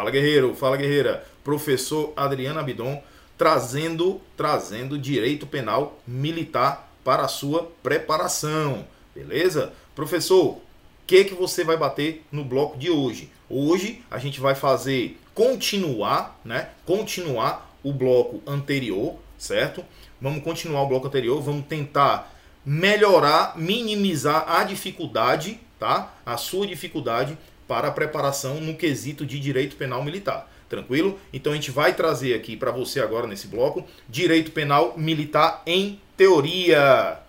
Fala 0.00 0.10
guerreiro, 0.10 0.54
fala 0.54 0.76
guerreira. 0.78 1.26
Professor 1.44 2.14
Adriano 2.16 2.58
Abidon 2.58 3.02
trazendo 3.36 4.18
trazendo 4.34 4.98
direito 4.98 5.46
penal 5.46 6.00
militar 6.06 6.90
para 7.04 7.24
a 7.24 7.28
sua 7.28 7.70
preparação. 7.82 8.86
Beleza? 9.14 9.74
Professor, 9.94 10.52
o 10.52 10.62
que 11.06 11.24
que 11.24 11.34
você 11.34 11.64
vai 11.64 11.76
bater 11.76 12.24
no 12.32 12.42
bloco 12.42 12.78
de 12.78 12.88
hoje? 12.88 13.30
Hoje 13.46 14.02
a 14.10 14.16
gente 14.16 14.40
vai 14.40 14.54
fazer 14.54 15.18
continuar, 15.34 16.40
né? 16.46 16.70
Continuar 16.86 17.70
o 17.82 17.92
bloco 17.92 18.40
anterior, 18.46 19.16
certo? 19.36 19.84
Vamos 20.18 20.42
continuar 20.42 20.84
o 20.84 20.88
bloco 20.88 21.08
anterior, 21.08 21.42
vamos 21.42 21.66
tentar 21.66 22.34
melhorar, 22.64 23.52
minimizar 23.54 24.50
a 24.50 24.64
dificuldade, 24.64 25.60
tá? 25.78 26.14
A 26.24 26.38
sua 26.38 26.66
dificuldade 26.66 27.36
para 27.70 27.86
a 27.86 27.92
preparação 27.92 28.60
no 28.60 28.74
quesito 28.74 29.24
de 29.24 29.38
direito 29.38 29.76
penal 29.76 30.02
militar. 30.02 30.50
Tranquilo? 30.68 31.20
Então 31.32 31.52
a 31.52 31.54
gente 31.54 31.70
vai 31.70 31.94
trazer 31.94 32.34
aqui 32.34 32.56
para 32.56 32.72
você 32.72 32.98
agora 32.98 33.28
nesse 33.28 33.46
bloco 33.46 33.86
direito 34.08 34.50
penal 34.50 34.98
militar 34.98 35.62
em 35.64 36.00
teoria 36.16 37.20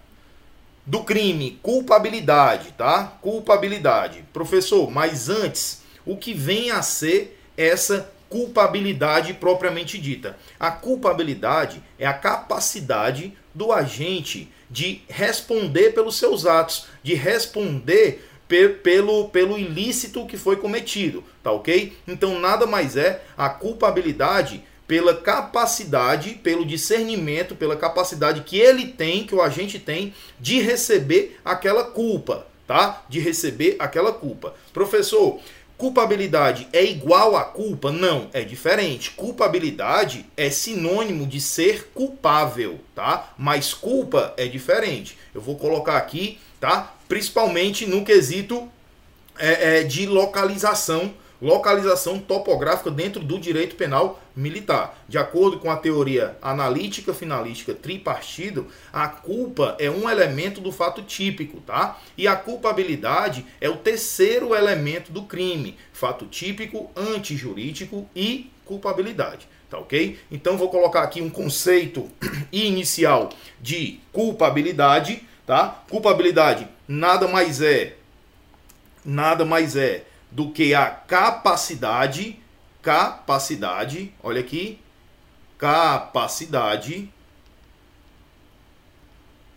do 0.83 1.03
crime, 1.03 1.59
culpabilidade, 1.61 2.71
tá? 2.71 3.19
Culpabilidade. 3.21 4.25
Professor, 4.33 4.89
mas 4.89 5.29
antes, 5.29 5.83
o 6.07 6.17
que 6.17 6.33
vem 6.33 6.71
a 6.71 6.81
ser 6.81 7.39
essa 7.55 8.11
culpabilidade 8.27 9.35
propriamente 9.35 9.99
dita? 9.99 10.35
A 10.59 10.71
culpabilidade 10.71 11.83
é 11.99 12.07
a 12.07 12.13
capacidade 12.13 13.37
do 13.53 13.71
agente 13.71 14.51
de 14.71 15.03
responder 15.07 15.93
pelos 15.93 16.15
seus 16.15 16.47
atos, 16.47 16.87
de 17.03 17.13
responder 17.13 18.27
pelo, 18.83 19.29
pelo 19.29 19.57
ilícito 19.57 20.25
que 20.25 20.37
foi 20.37 20.57
cometido, 20.57 21.23
tá 21.41 21.51
ok? 21.51 21.93
Então 22.07 22.39
nada 22.39 22.67
mais 22.67 22.97
é 22.97 23.23
a 23.37 23.49
culpabilidade 23.49 24.63
pela 24.91 25.15
capacidade, 25.15 26.31
pelo 26.43 26.65
discernimento, 26.65 27.55
pela 27.55 27.77
capacidade 27.77 28.41
que 28.41 28.59
ele 28.59 28.87
tem, 28.87 29.25
que 29.25 29.33
o 29.33 29.41
agente 29.41 29.79
tem, 29.79 30.13
de 30.37 30.59
receber 30.59 31.39
aquela 31.45 31.85
culpa, 31.85 32.45
tá? 32.67 33.05
De 33.07 33.17
receber 33.17 33.77
aquela 33.79 34.11
culpa. 34.11 34.53
Professor, 34.73 35.39
culpabilidade 35.77 36.67
é 36.73 36.83
igual 36.83 37.37
a 37.37 37.45
culpa? 37.45 37.89
Não, 37.89 38.29
é 38.33 38.43
diferente. 38.43 39.11
Culpabilidade 39.11 40.25
é 40.35 40.49
sinônimo 40.49 41.25
de 41.25 41.39
ser 41.39 41.89
culpável, 41.93 42.77
tá? 42.93 43.33
Mas 43.37 43.73
culpa 43.73 44.33
é 44.35 44.45
diferente. 44.45 45.17
Eu 45.33 45.39
vou 45.39 45.55
colocar 45.55 45.95
aqui, 45.95 46.37
tá? 46.61 46.93
Principalmente 47.09 47.85
no 47.85 48.05
quesito 48.05 48.71
é, 49.37 49.79
é, 49.79 49.83
de 49.83 50.05
localização 50.05 51.13
localização 51.41 52.19
topográfica 52.19 52.91
dentro 52.91 53.19
do 53.19 53.39
direito 53.39 53.75
penal 53.75 54.21
militar. 54.35 55.03
De 55.09 55.17
acordo 55.17 55.57
com 55.57 55.71
a 55.71 55.75
teoria 55.75 56.37
analítica 56.41 57.13
finalística 57.13 57.73
tripartido, 57.73 58.67
a 58.93 59.07
culpa 59.07 59.75
é 59.79 59.89
um 59.89 60.07
elemento 60.07 60.61
do 60.61 60.71
fato 60.71 61.01
típico, 61.01 61.59
tá? 61.61 61.99
E 62.15 62.27
a 62.27 62.35
culpabilidade 62.35 63.43
é 63.59 63.67
o 63.67 63.77
terceiro 63.77 64.53
elemento 64.53 65.11
do 65.11 65.23
crime, 65.23 65.75
fato 65.91 66.27
típico, 66.27 66.91
antijurídico 66.95 68.07
e 68.15 68.51
culpabilidade. 68.63 69.49
Tá 69.67 69.79
ok? 69.79 70.19
Então 70.29 70.57
vou 70.57 70.69
colocar 70.69 71.01
aqui 71.01 71.21
um 71.21 71.29
conceito 71.29 72.09
inicial 72.51 73.29
de 73.59 73.99
culpabilidade, 74.11 75.23
tá? 75.51 75.83
Culpabilidade 75.89 76.65
nada 76.87 77.27
mais 77.27 77.61
é 77.61 77.97
nada 79.03 79.43
mais 79.43 79.75
é 79.75 80.05
do 80.31 80.49
que 80.49 80.73
a 80.73 80.89
capacidade, 80.89 82.41
capacidade, 82.81 84.13
olha 84.23 84.39
aqui, 84.39 84.79
capacidade 85.57 87.11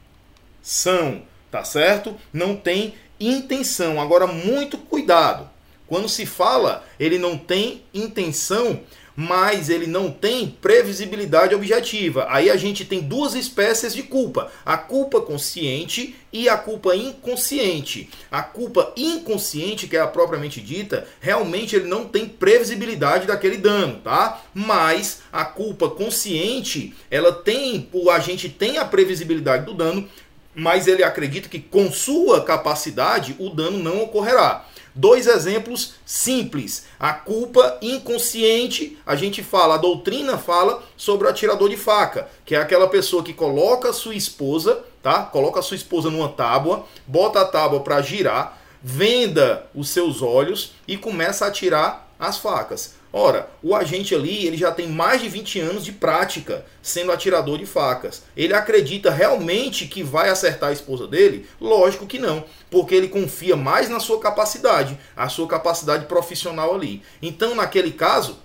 tá 1.53 1.63
certo? 1.63 2.17
Não 2.33 2.57
tem 2.57 2.97
intenção. 3.21 4.01
Agora, 4.01 4.27
muito 4.27 4.77
cuidado. 4.77 5.49
Quando 5.87 6.09
se 6.09 6.27
fala, 6.27 6.85
ele 6.99 7.17
não 7.17 7.39
tem 7.39 7.85
intenção, 7.95 8.81
mas 9.17 9.71
ele 9.71 9.87
não 9.87 10.11
tem 10.11 10.47
previsibilidade 10.61 11.55
objetiva. 11.55 12.27
Aí 12.29 12.51
a 12.51 12.57
gente 12.57 12.85
tem 12.85 13.01
duas 13.01 13.35
espécies 13.35 13.95
de 13.95 14.03
culpa: 14.03 14.53
a 14.65 14.77
culpa 14.77 15.21
consciente 15.21 16.15
e 16.31 16.49
a 16.49 16.57
culpa 16.59 16.95
inconsciente. 16.95 18.11
A 18.31 18.43
culpa 18.43 18.93
inconsciente, 18.95 19.89
que 19.89 19.97
é 19.97 20.01
a 20.01 20.07
propriamente 20.07 20.61
dita, 20.61 21.09
realmente 21.19 21.75
ele 21.75 21.89
não 21.89 22.05
tem 22.05 22.29
previsibilidade 22.29 23.27
daquele 23.27 23.57
dano, 23.57 24.01
tá? 24.05 24.43
Mas 24.53 25.21
a 25.33 25.45
culpa 25.45 25.89
consciente, 25.89 26.95
ela 27.11 27.33
tem, 27.33 27.89
o 27.93 28.11
agente 28.11 28.51
tem 28.51 28.77
a 28.77 28.85
previsibilidade 28.85 29.65
do 29.65 29.73
dano, 29.73 30.07
mas 30.55 30.87
ele 30.87 31.03
acredita 31.03 31.49
que 31.49 31.59
com 31.59 31.91
sua 31.91 32.43
capacidade 32.43 33.35
o 33.39 33.51
dano 33.51 33.79
não 33.79 34.03
ocorrerá. 34.03 34.67
Dois 34.99 35.27
exemplos 35.27 35.93
simples. 36.07 36.87
A 36.99 37.13
culpa 37.13 37.77
inconsciente, 37.83 38.99
a 39.05 39.15
gente 39.15 39.43
fala, 39.43 39.75
a 39.75 39.79
doutrina 39.79 40.39
fala 40.39 40.83
sobre 40.97 41.27
o 41.27 41.31
atirador 41.31 41.69
de 41.69 41.77
faca, 41.77 42.31
que 42.47 42.55
é 42.55 42.59
aquela 42.59 42.89
pessoa 42.89 43.23
que 43.23 43.35
coloca 43.35 43.91
a 43.91 43.93
sua 43.93 44.15
esposa, 44.15 44.83
tá? 45.03 45.25
Coloca 45.25 45.61
a 45.61 45.63
sua 45.63 45.77
esposa 45.77 46.11
numa 46.11 46.31
tábua, 46.31 46.87
bota 47.07 47.43
a 47.43 47.45
tábua 47.45 47.81
para 47.81 48.01
girar, 48.01 48.59
venda 48.83 49.67
os 49.75 49.91
seus 49.91 50.23
olhos 50.23 50.73
e 50.89 50.97
começa 50.97 51.45
a 51.45 51.49
atirar 51.49 52.11
as 52.19 52.39
facas. 52.39 52.96
Ora, 53.19 53.49
o 53.63 53.75
agente 53.75 54.15
ali, 54.15 54.47
ele 54.47 54.59
já 54.59 54.71
tem 54.71 54.87
mais 54.89 55.23
de 55.23 55.29
20 55.31 55.59
anos 55.61 55.83
de 55.83 55.91
prática 55.91 56.67
sendo 56.83 57.11
atirador 57.11 57.57
de 57.57 57.65
facas. 57.65 58.23
Ele 58.37 58.53
acredita 58.53 59.11
realmente 59.11 59.87
que 59.87 60.03
vai 60.03 60.29
acertar 60.29 60.69
a 60.69 60.73
esposa 60.75 61.07
dele? 61.07 61.47
Lógico 61.59 62.07
que 62.07 62.19
não, 62.19 62.45
porque 62.71 62.95
ele 62.95 63.09
confia 63.09 63.57
mais 63.57 63.89
na 63.89 64.01
sua 64.01 64.21
capacidade, 64.21 64.99
a 65.17 65.31
sua 65.31 65.49
capacidade 65.49 66.05
profissional 66.05 66.75
ali. 66.75 67.03
Então, 67.23 67.55
naquele 67.55 67.91
caso, 67.91 68.39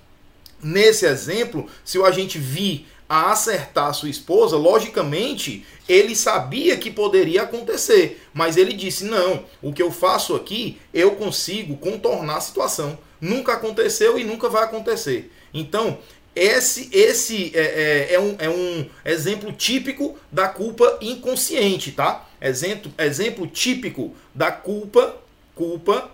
nesse 0.64 1.06
exemplo, 1.06 1.68
se 1.84 2.00
o 2.00 2.06
agente 2.06 2.38
vir 2.40 2.88
a 3.10 3.30
acertar 3.30 3.88
a 3.88 3.94
sua 3.94 4.10
esposa, 4.10 4.56
logicamente 4.56 5.66
ele 5.90 6.16
sabia 6.16 6.78
que 6.78 6.90
poderia 6.90 7.42
acontecer, 7.42 8.26
mas 8.34 8.56
ele 8.56 8.72
disse: 8.72 9.04
não, 9.04 9.44
o 9.62 9.74
que 9.74 9.84
eu 9.84 9.92
faço 9.92 10.34
aqui 10.34 10.80
eu 10.94 11.12
consigo 11.16 11.76
contornar 11.76 12.38
a 12.38 12.42
situação. 12.42 12.98
Nunca 13.22 13.54
aconteceu 13.54 14.18
e 14.18 14.24
nunca 14.24 14.50
vai 14.50 14.64
acontecer. 14.64 15.32
Então, 15.54 16.00
esse, 16.36 16.90
esse 16.92 17.56
é, 17.56 18.08
é, 18.10 18.14
é, 18.14 18.20
um, 18.20 18.36
é 18.40 18.50
um 18.50 18.90
exemplo 19.06 19.52
típico 19.52 20.18
da 20.32 20.48
culpa 20.48 20.98
inconsciente, 21.02 21.92
tá? 21.92 22.28
Exemplo, 22.42 22.92
exemplo 22.98 23.46
típico 23.46 24.16
da 24.34 24.52
culpa, 24.52 25.18
culpa 25.54 26.10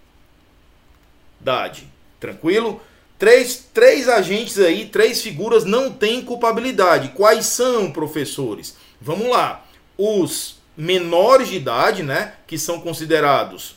tranquilo? 2.20 2.82
Três, 3.18 3.68
três 3.74 4.10
agentes 4.10 4.60
aí, 4.60 4.86
três 4.86 5.22
figuras 5.22 5.64
não 5.64 5.92
têm 5.92 6.22
culpabilidade. 6.22 7.10
Quais 7.16 7.46
são, 7.46 7.92
professores? 7.92 8.76
Vamos 9.00 9.30
lá. 9.30 9.66
Os 9.98 10.58
menores 10.76 11.48
de 11.48 11.56
idade, 11.56 12.04
né, 12.04 12.34
que 12.46 12.58
são 12.58 12.82
considerados 12.82 13.76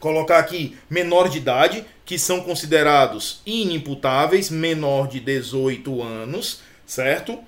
colocar 0.00 0.38
aqui 0.38 0.76
menor 0.88 1.28
de 1.28 1.38
idade, 1.38 1.84
que 2.04 2.18
são 2.18 2.40
considerados 2.40 3.40
inimputáveis, 3.44 4.50
menor 4.50 5.06
de 5.06 5.20
18 5.20 6.02
anos, 6.02 6.60
certo? 6.86 7.38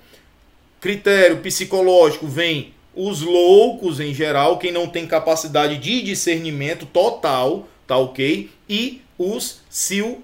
Critério 0.79 1.37
psicológico 1.37 2.27
vem 2.27 2.73
os 2.95 3.21
loucos 3.21 3.99
em 3.99 4.13
geral, 4.13 4.59
quem 4.59 4.71
não 4.71 4.87
tem 4.87 5.07
capacidade 5.07 5.77
de 5.77 6.03
discernimento 6.03 6.85
total, 6.85 7.67
tá 7.87 7.97
ok? 7.97 8.51
E 8.69 9.01
os 9.17 9.61
sil 9.67 10.21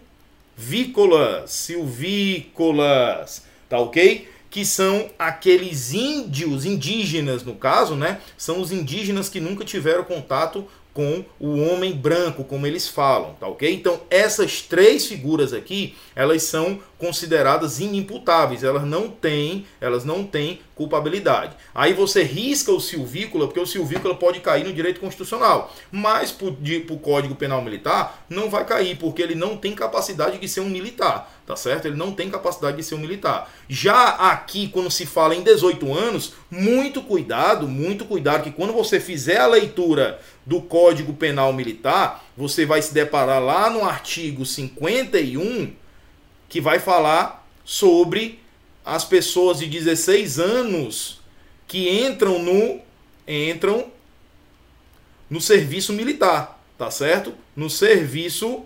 silvícolas, 0.60 1.52
silvícolas, 1.52 3.44
tá 3.70 3.80
ok? 3.80 4.28
Que 4.50 4.66
são 4.66 5.10
aqueles 5.18 5.94
índios, 5.94 6.66
indígenas 6.66 7.44
no 7.44 7.56
caso, 7.56 7.96
né? 7.96 8.20
São 8.38 8.60
os 8.60 8.70
indígenas 8.72 9.30
que 9.30 9.40
nunca 9.40 9.64
tiveram 9.64 10.04
contato 10.04 10.68
com 10.94 11.24
o 11.40 11.62
homem 11.62 11.94
branco, 11.94 12.44
como 12.44 12.66
eles 12.66 12.88
falam, 12.88 13.34
tá 13.40 13.48
ok? 13.48 13.72
Então, 13.74 14.02
essas 14.10 14.62
três 14.62 15.06
figuras 15.06 15.54
aqui, 15.54 15.96
elas 16.16 16.44
são 16.44 16.80
consideradas 16.98 17.80
inimputáveis, 17.80 18.64
elas 18.64 18.84
não 18.84 19.10
têm, 19.10 19.66
elas 19.80 20.04
não 20.04 20.26
têm 20.26 20.60
culpabilidade. 20.76 21.56
Aí 21.74 21.94
você 21.94 22.24
risca 22.24 22.72
o 22.72 22.80
silvícola, 22.80 23.48
porque 23.48 23.60
o 23.60 23.66
silvícola 23.66 24.16
pode 24.16 24.40
cair 24.42 24.66
no 24.66 24.74
direito 24.74 25.00
constitucional, 25.00 25.74
mas 25.92 26.32
para 26.32 26.48
Código 27.02 27.36
Penal 27.36 27.62
Militar 27.62 28.26
não 28.30 28.50
vai 28.50 28.66
cair, 28.66 28.98
porque 28.98 29.22
ele 29.22 29.36
não 29.36 29.56
tem 29.56 29.74
capacidade 29.74 30.38
de 30.38 30.48
ser 30.48 30.60
um 30.60 30.70
militar, 30.70 31.39
tá 31.50 31.56
certo? 31.56 31.88
Ele 31.88 31.96
não 31.96 32.12
tem 32.12 32.30
capacidade 32.30 32.78
de 32.78 32.84
ser 32.84 32.94
um 32.94 33.00
militar. 33.00 33.52
Já 33.68 34.10
aqui, 34.10 34.68
quando 34.68 34.92
se 34.92 35.04
fala 35.04 35.34
em 35.34 35.42
18 35.42 35.92
anos, 35.92 36.34
muito 36.48 37.02
cuidado, 37.02 37.68
muito 37.68 38.06
cuidado, 38.06 38.44
que 38.44 38.52
quando 38.52 38.72
você 38.72 39.00
fizer 39.00 39.38
a 39.38 39.48
leitura 39.48 40.22
do 40.46 40.62
Código 40.62 41.12
Penal 41.12 41.52
Militar, 41.52 42.24
você 42.38 42.68
vai 42.68 42.84
se 42.84 42.94
deparar 42.94 43.42
lá 43.42 43.68
no 43.68 43.84
artigo 43.84 44.46
51 44.46 45.74
que 46.48 46.62
vai 46.62 46.78
falar 46.78 47.44
sobre 47.66 48.40
as 48.86 49.04
pessoas 49.04 49.58
de 49.58 49.66
16 49.66 50.38
anos 50.38 51.20
que 51.68 51.90
entram 51.90 52.38
no 52.38 52.80
entram 53.28 53.88
no 55.28 55.42
serviço 55.42 55.94
militar, 55.94 56.64
tá 56.78 56.92
certo? 56.92 57.34
No 57.56 57.72
serviço 57.72 58.66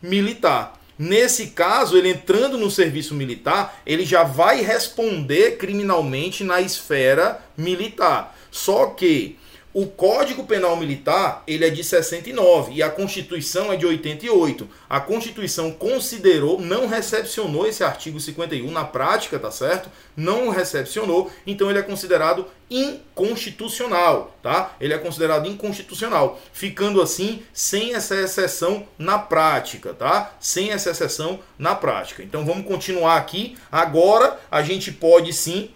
militar. 0.00 0.79
Nesse 1.02 1.46
caso, 1.46 1.96
ele 1.96 2.10
entrando 2.10 2.58
no 2.58 2.70
serviço 2.70 3.14
militar, 3.14 3.80
ele 3.86 4.04
já 4.04 4.22
vai 4.22 4.60
responder 4.60 5.56
criminalmente 5.56 6.44
na 6.44 6.60
esfera 6.60 7.40
militar. 7.56 8.36
Só 8.50 8.84
que 8.88 9.38
o 9.72 9.86
Código 9.86 10.44
Penal 10.44 10.76
Militar, 10.76 11.44
ele 11.46 11.64
é 11.64 11.70
de 11.70 11.84
69 11.84 12.72
e 12.72 12.82
a 12.82 12.90
Constituição 12.90 13.72
é 13.72 13.76
de 13.76 13.86
88. 13.86 14.68
A 14.88 15.00
Constituição 15.00 15.70
considerou, 15.70 16.60
não 16.60 16.88
recepcionou 16.88 17.68
esse 17.68 17.84
artigo 17.84 18.18
51 18.18 18.68
na 18.68 18.84
prática, 18.84 19.38
tá 19.38 19.50
certo? 19.52 19.88
Não 20.16 20.48
recepcionou, 20.48 21.30
então 21.46 21.70
ele 21.70 21.78
é 21.78 21.82
considerado 21.82 22.46
inconstitucional, 22.68 24.36
tá? 24.42 24.74
Ele 24.80 24.92
é 24.92 24.98
considerado 24.98 25.48
inconstitucional, 25.48 26.40
ficando 26.52 27.00
assim 27.00 27.42
sem 27.52 27.94
essa 27.94 28.16
exceção 28.16 28.88
na 28.98 29.20
prática, 29.20 29.94
tá? 29.94 30.34
Sem 30.40 30.72
essa 30.72 30.90
exceção 30.90 31.38
na 31.56 31.76
prática. 31.76 32.24
Então 32.24 32.44
vamos 32.44 32.66
continuar 32.66 33.16
aqui. 33.16 33.56
Agora 33.70 34.36
a 34.50 34.62
gente 34.62 34.90
pode 34.90 35.32
sim 35.32 35.70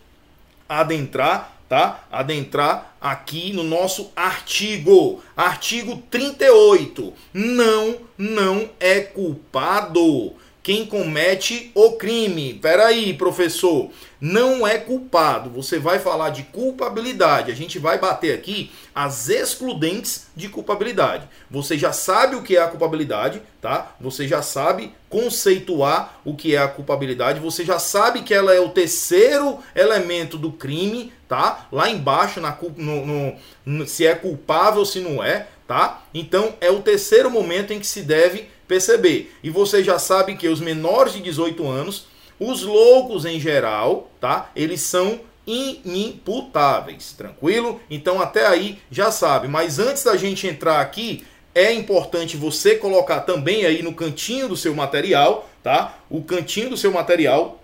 adentrar 0.69 1.54
tá? 1.75 2.05
Adentrar 2.13 2.95
aqui 3.01 3.53
no 3.53 3.65
nosso 3.65 4.13
artigo. 4.15 5.21
Artigo 5.37 6.01
38. 6.09 7.13
Não, 7.33 7.97
não 8.17 8.71
é 8.79 9.01
culpado 9.01 10.37
quem 10.65 10.87
comete 10.87 11.71
o 11.75 11.93
crime. 11.93 12.55
Peraí, 12.55 13.13
professor, 13.13 13.91
não 14.19 14.67
é 14.67 14.79
culpado. 14.79 15.51
Você 15.51 15.79
vai 15.79 15.99
falar 15.99 16.31
de 16.31 16.45
culpabilidade. 16.45 17.53
A 17.53 17.55
gente 17.55 17.79
vai 17.79 17.99
bater 17.99 18.35
aqui 18.35 18.73
as 18.95 19.29
excludentes 19.29 20.29
de 20.35 20.49
culpabilidade. 20.49 21.29
Você 21.51 21.77
já 21.77 21.93
sabe 21.93 22.35
o 22.35 22.43
que 22.43 22.57
é 22.57 22.63
a 22.63 22.69
culpabilidade, 22.69 23.43
tá? 23.61 23.95
Você 24.01 24.27
já 24.27 24.41
sabe 24.41 24.95
conceituar 25.11 26.21
o 26.25 26.35
que 26.35 26.57
é 26.57 26.59
a 26.59 26.67
culpabilidade. 26.67 27.41
Você 27.41 27.63
já 27.63 27.79
sabe 27.79 28.23
que 28.23 28.33
ela 28.33 28.55
é 28.55 28.59
o 28.59 28.71
terceiro 28.71 29.59
elemento 29.75 30.39
do 30.39 30.51
crime, 30.51 31.13
tá? 31.35 31.67
Lá 31.73 31.91
embaixo 31.91 32.41
na 32.41 32.57
no, 32.77 33.05
no, 33.05 33.35
no 33.67 33.89
se 33.89 34.07
é 34.07 34.15
culpável, 34.15 34.85
se 34.85 35.01
não 35.01 35.23
é, 35.23 35.49
tá? 35.67 36.05
Então 36.15 36.55
é 36.61 36.71
o 36.71 36.81
terceiro 36.81 37.29
momento 37.29 37.73
em 37.73 37.81
que 37.81 37.87
se 37.89 38.03
deve 38.03 38.49
perceber. 38.69 39.35
E 39.43 39.51
você 39.51 39.83
já 39.83 39.99
sabe 39.99 40.37
que 40.37 40.47
os 40.47 40.61
menores 40.61 41.13
de 41.13 41.21
18 41.21 41.67
anos, 41.67 42.07
os 42.39 42.63
loucos 42.63 43.25
em 43.25 43.41
geral, 43.41 44.13
tá? 44.21 44.53
Eles 44.55 44.83
são 44.83 45.23
inimputáveis, 45.45 47.13
tranquilo? 47.19 47.81
Então 47.91 48.23
até 48.23 48.47
aí 48.47 48.79
já 48.89 49.11
sabe. 49.11 49.49
Mas 49.49 49.81
antes 49.81 50.05
da 50.05 50.17
gente 50.17 50.47
entrar 50.47 50.81
aqui, 50.81 51.27
é 51.53 51.73
importante 51.73 52.37
você 52.37 52.77
colocar 52.77 53.23
também 53.23 53.67
aí 53.67 53.83
no 53.83 53.93
cantinho 53.93 54.47
do 54.47 54.57
seu 54.57 54.73
material, 54.73 55.51
tá? 55.65 55.99
O 56.09 56.23
cantinho 56.23 56.71
do 56.71 56.77
seu 56.77 56.93
material, 56.93 57.61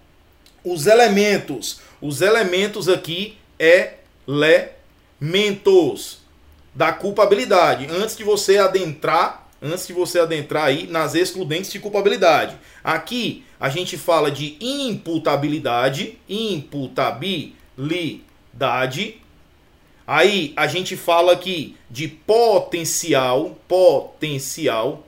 os 0.65 0.89
elementos. 0.89 1.81
Os 2.03 2.21
elementos 2.21 2.89
aqui 2.89 3.39
elementos 4.27 6.21
da 6.75 6.93
culpabilidade. 6.93 7.87
Antes 7.91 8.17
de 8.17 8.25
você 8.25 8.57
adentrar, 8.57 9.47
antes 9.63 9.87
de 9.87 9.93
você 9.93 10.21
adentrar 10.21 10.65
aí 10.65 10.87
nas 10.87 11.15
excludentes 11.15 11.71
de 11.71 11.79
culpabilidade. 11.79 12.57
Aqui 12.83 13.45
a 13.59 13.69
gente 13.69 13.99
fala 13.99 14.31
de 14.31 14.57
imputabilidade, 14.61 16.19
imputabilidade. 16.29 19.21
Aí 20.07 20.55
a 20.57 20.67
gente 20.67 20.97
fala 20.97 21.35
aqui 21.35 21.77
de 21.91 22.09
potencial, 22.09 23.59
potencial, 23.69 25.07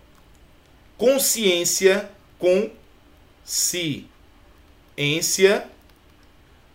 consciência, 0.99 2.11
consciência 2.39 4.05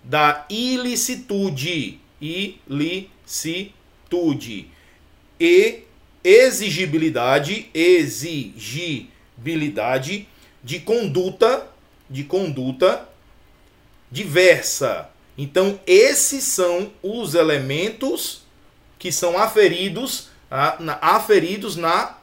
da 0.07 0.45
ilicitude, 0.49 1.99
ilicitude 2.21 3.11
e 5.39 5.83
exigibilidade, 6.23 7.69
exigibilidade 7.73 10.27
de 10.63 10.79
conduta, 10.79 11.67
de 12.09 12.23
conduta 12.23 13.09
diversa. 14.09 15.09
Então, 15.37 15.77
esses 15.85 16.45
são 16.45 16.89
os 17.03 17.35
elementos 17.35 18.43
que 18.97 19.11
são 19.11 19.37
aferidos, 19.37 20.29
aferidos 21.01 21.75
na 21.75 22.15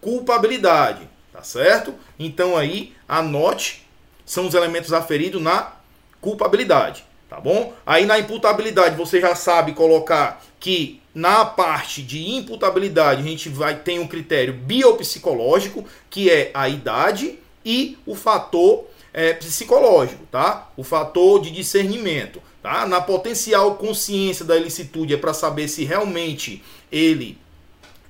culpabilidade, 0.00 1.08
tá 1.32 1.42
certo? 1.42 1.96
Então 2.18 2.56
aí 2.56 2.94
anote, 3.08 3.84
são 4.24 4.46
os 4.46 4.54
elementos 4.54 4.92
aferidos 4.92 5.42
na 5.42 5.72
culpabilidade, 6.20 7.04
tá 7.28 7.40
bom? 7.40 7.72
Aí 7.84 8.06
na 8.06 8.18
imputabilidade 8.18 8.96
você 8.96 9.20
já 9.20 9.34
sabe 9.34 9.72
colocar 9.72 10.42
que 10.58 11.00
na 11.14 11.44
parte 11.44 12.02
de 12.02 12.30
imputabilidade 12.30 13.20
a 13.20 13.24
gente 13.24 13.48
vai 13.48 13.78
tem 13.78 13.98
um 13.98 14.08
critério 14.08 14.52
biopsicológico, 14.54 15.84
que 16.10 16.30
é 16.30 16.50
a 16.52 16.68
idade 16.68 17.38
e 17.64 17.96
o 18.04 18.14
fator 18.14 18.84
é, 19.12 19.32
psicológico, 19.32 20.26
tá? 20.30 20.70
O 20.76 20.82
fator 20.82 21.40
de 21.40 21.50
discernimento, 21.50 22.42
tá? 22.62 22.84
Na 22.86 23.00
potencial 23.00 23.76
consciência 23.76 24.44
da 24.44 24.56
ilicitude 24.56 25.14
é 25.14 25.16
para 25.16 25.32
saber 25.32 25.68
se 25.68 25.84
realmente 25.84 26.62
ele 26.90 27.38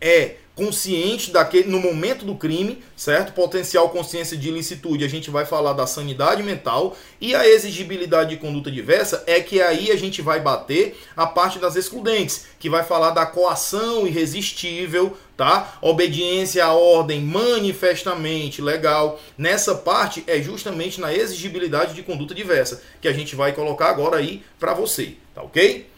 é 0.01 0.37
consciente 0.55 1.33
daquele 1.33 1.69
no 1.69 1.81
momento 1.81 2.25
do 2.25 2.37
crime, 2.37 2.83
certo? 2.97 3.33
Potencial 3.33 3.89
consciência 3.91 4.37
de 4.37 4.49
ilicitude, 4.49 5.05
a 5.05 5.09
gente 5.09 5.31
vai 5.31 5.45
falar 5.45 5.73
da 5.73 5.87
sanidade 5.87 6.43
mental 6.43 6.97
e 7.21 7.35
a 7.35 7.47
exigibilidade 7.47 8.31
de 8.31 8.37
conduta 8.37 8.71
diversa 8.71 9.25
é 9.27 9.41
que 9.41 9.61
aí 9.61 9.91
a 9.91 9.97
gente 9.97 10.23
vai 10.23 10.41
bater 10.41 10.97
a 11.17 11.27
parte 11.27 11.59
das 11.59 11.75
excludentes, 11.75 12.47
que 12.59 12.71
vai 12.71 12.85
falar 12.85 13.11
da 13.11 13.27
coação 13.27 14.07
irresistível, 14.07 15.17
tá? 15.37 15.77
Obediência 15.83 16.65
à 16.65 16.73
ordem 16.73 17.21
manifestamente 17.21 18.63
legal. 18.63 19.21
Nessa 19.37 19.75
parte 19.75 20.23
é 20.27 20.41
justamente 20.41 21.01
na 21.01 21.13
exigibilidade 21.13 21.95
de 21.95 22.03
conduta 22.03 22.35
diversa 22.35 22.81
que 23.01 23.09
a 23.09 23.13
gente 23.13 23.35
vai 23.35 23.53
colocar 23.53 23.91
agora 23.91 24.19
aí 24.19 24.43
para 24.61 24.73
você, 24.73 25.15
tá 25.35 25.43
OK? 25.43 25.94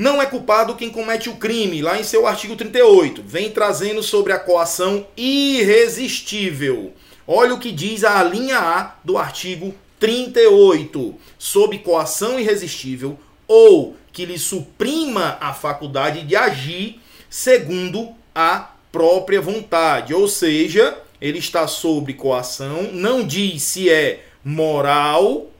Não 0.00 0.22
é 0.22 0.24
culpado 0.24 0.76
quem 0.76 0.88
comete 0.88 1.28
o 1.28 1.36
crime, 1.36 1.82
lá 1.82 2.00
em 2.00 2.02
seu 2.02 2.26
artigo 2.26 2.56
38. 2.56 3.22
Vem 3.22 3.50
trazendo 3.50 4.02
sobre 4.02 4.32
a 4.32 4.38
coação 4.38 5.06
irresistível. 5.14 6.94
Olha 7.26 7.52
o 7.52 7.58
que 7.58 7.70
diz 7.70 8.02
a 8.02 8.22
linha 8.22 8.58
A 8.58 8.94
do 9.04 9.18
artigo 9.18 9.74
38. 9.98 11.14
Sob 11.38 11.78
coação 11.80 12.40
irresistível 12.40 13.18
ou 13.46 13.94
que 14.10 14.24
lhe 14.24 14.38
suprima 14.38 15.36
a 15.38 15.52
faculdade 15.52 16.22
de 16.22 16.34
agir 16.34 16.98
segundo 17.28 18.08
a 18.34 18.70
própria 18.90 19.42
vontade. 19.42 20.14
Ou 20.14 20.26
seja, 20.26 20.96
ele 21.20 21.40
está 21.40 21.68
sob 21.68 22.14
coação, 22.14 22.84
não 22.90 23.22
diz 23.22 23.64
se 23.64 23.90
é 23.90 24.24
moral 24.42 25.50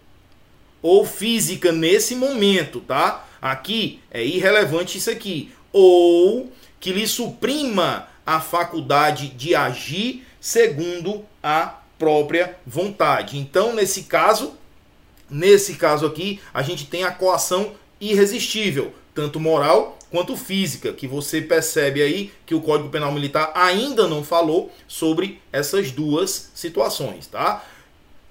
ou 0.81 1.05
física 1.05 1.71
nesse 1.73 2.15
momento, 2.15 2.81
tá? 2.81 3.27
Aqui 3.41 4.01
é 4.11 4.25
irrelevante 4.25 4.99
isso 4.99 5.11
aqui. 5.11 5.53
Ou 5.73 6.53
que 6.79 6.93
lhe 6.93 7.07
suprima 7.07 8.09
a 8.27 8.41
faculdade 8.41 9.29
de 9.29 9.55
agir 9.55 10.27
segundo 10.41 11.25
a 11.43 11.79
própria 11.99 12.57
vontade. 12.67 13.39
Então, 13.39 13.75
nesse 13.75 14.05
caso, 14.05 14.55
nesse 15.29 15.75
caso 15.75 16.07
aqui, 16.07 16.41
a 16.53 16.63
gente 16.63 16.87
tem 16.87 17.05
a 17.05 17.11
coação 17.11 17.73
irresistível, 18.01 18.95
tanto 19.15 19.39
moral 19.39 19.99
quanto 20.11 20.37
física, 20.37 20.93
que 20.93 21.07
você 21.07 21.41
percebe 21.41 22.03
aí 22.03 22.33
que 22.45 22.55
o 22.55 22.61
Código 22.61 22.89
Penal 22.89 23.13
Militar 23.13 23.53
ainda 23.55 24.09
não 24.09 24.25
falou 24.25 24.73
sobre 24.89 25.41
essas 25.53 25.93
duas 25.93 26.51
situações, 26.55 27.27
tá? 27.27 27.65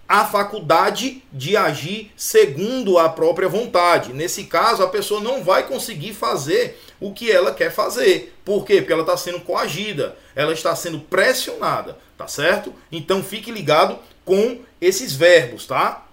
A 0.10 0.26
faculdade 0.26 1.22
de 1.32 1.56
agir 1.56 2.12
segundo 2.18 2.98
a 2.98 3.08
própria 3.08 3.48
vontade. 3.48 4.12
Nesse 4.12 4.46
caso, 4.46 4.82
a 4.82 4.88
pessoa 4.88 5.22
não 5.22 5.44
vai 5.44 5.68
conseguir 5.68 6.16
fazer 6.16 6.82
o 7.00 7.14
que 7.14 7.32
ela 7.32 7.54
quer 7.54 7.72
fazer. 7.72 8.36
Por 8.44 8.66
quê? 8.66 8.78
Porque 8.78 8.92
ela 8.92 9.04
está 9.04 9.16
sendo 9.16 9.40
coagida, 9.42 10.18
ela 10.36 10.52
está 10.52 10.76
sendo 10.76 11.00
pressionada, 11.00 11.96
tá 12.18 12.28
certo? 12.28 12.74
Então 12.92 13.22
fique 13.22 13.52
ligado 13.52 14.00
com 14.26 14.58
esses 14.82 15.14
verbos, 15.14 15.68
tá? 15.68 16.08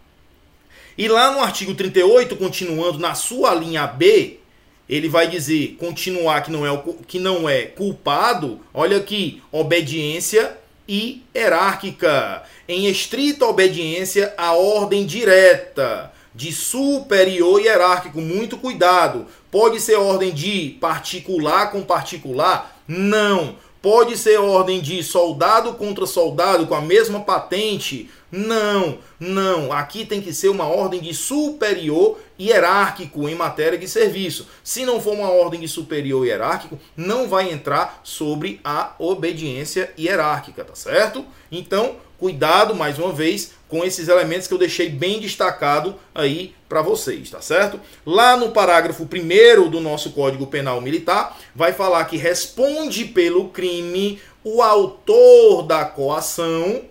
E 0.98 1.08
lá 1.08 1.32
no 1.32 1.40
artigo 1.40 1.74
38, 1.74 2.36
continuando 2.36 2.98
na 2.98 3.14
sua 3.14 3.54
linha 3.54 3.86
B, 3.86 4.40
ele 4.86 5.08
vai 5.08 5.26
dizer 5.26 5.76
continuar 5.80 6.42
que 6.42 6.50
não 6.50 6.66
é, 6.66 6.82
que 7.06 7.18
não 7.18 7.48
é 7.48 7.62
culpado. 7.62 8.60
Olha 8.74 8.98
aqui, 8.98 9.42
obediência 9.50 10.54
e 10.88 11.22
hierárquica, 11.34 12.42
em 12.68 12.86
estrita 12.86 13.46
obediência 13.46 14.34
à 14.36 14.52
ordem 14.52 15.04
direta 15.04 16.12
de 16.34 16.52
superior 16.52 17.60
hierárquico. 17.60 18.20
Muito 18.20 18.58
cuidado. 18.58 19.26
Pode 19.50 19.80
ser 19.80 19.96
ordem 19.96 20.32
de 20.32 20.76
particular 20.80 21.70
com 21.70 21.82
particular? 21.82 22.78
Não. 22.86 23.56
Pode 23.80 24.18
ser 24.18 24.38
ordem 24.38 24.80
de 24.80 25.02
soldado 25.02 25.74
contra 25.74 26.06
soldado 26.06 26.66
com 26.66 26.74
a 26.74 26.80
mesma 26.80 27.20
patente? 27.20 28.10
Não, 28.36 28.98
não. 29.18 29.72
Aqui 29.72 30.04
tem 30.04 30.20
que 30.20 30.30
ser 30.30 30.50
uma 30.50 30.66
ordem 30.66 31.00
de 31.00 31.14
superior 31.14 32.18
hierárquico 32.38 33.26
em 33.26 33.34
matéria 33.34 33.78
de 33.78 33.88
serviço. 33.88 34.46
Se 34.62 34.84
não 34.84 35.00
for 35.00 35.14
uma 35.14 35.30
ordem 35.30 35.58
de 35.58 35.66
superior 35.66 36.26
hierárquico, 36.26 36.78
não 36.94 37.28
vai 37.28 37.50
entrar 37.50 38.00
sobre 38.04 38.60
a 38.62 38.92
obediência 38.98 39.90
hierárquica, 39.98 40.62
tá 40.64 40.74
certo? 40.74 41.24
Então, 41.50 41.96
cuidado 42.18 42.74
mais 42.74 42.98
uma 42.98 43.10
vez 43.10 43.52
com 43.68 43.82
esses 43.82 44.06
elementos 44.06 44.46
que 44.46 44.52
eu 44.52 44.58
deixei 44.58 44.90
bem 44.90 45.18
destacado 45.18 45.96
aí 46.14 46.54
para 46.68 46.82
vocês, 46.82 47.30
tá 47.30 47.40
certo? 47.40 47.80
Lá 48.04 48.36
no 48.36 48.50
parágrafo 48.50 49.04
1 49.04 49.70
do 49.70 49.80
nosso 49.80 50.10
Código 50.10 50.46
Penal 50.46 50.78
Militar, 50.82 51.38
vai 51.54 51.72
falar 51.72 52.04
que 52.04 52.18
responde 52.18 53.06
pelo 53.06 53.48
crime 53.48 54.20
o 54.44 54.60
autor 54.60 55.62
da 55.62 55.86
coação 55.86 56.82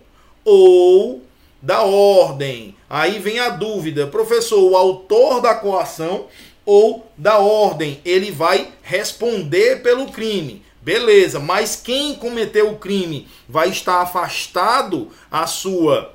ou 0.44 1.25
da 1.66 1.82
ordem. 1.82 2.76
Aí 2.88 3.18
vem 3.18 3.40
a 3.40 3.48
dúvida, 3.48 4.06
professor, 4.06 4.70
o 4.70 4.76
autor 4.76 5.40
da 5.40 5.52
coação 5.52 6.26
ou 6.64 7.10
da 7.18 7.38
ordem, 7.38 8.00
ele 8.04 8.30
vai 8.30 8.68
responder 8.82 9.82
pelo 9.82 10.06
crime. 10.12 10.62
Beleza, 10.80 11.40
mas 11.40 11.74
quem 11.74 12.14
cometeu 12.14 12.70
o 12.70 12.78
crime 12.78 13.26
vai 13.48 13.70
estar 13.70 14.00
afastado 14.00 15.10
a 15.28 15.48
sua 15.48 16.14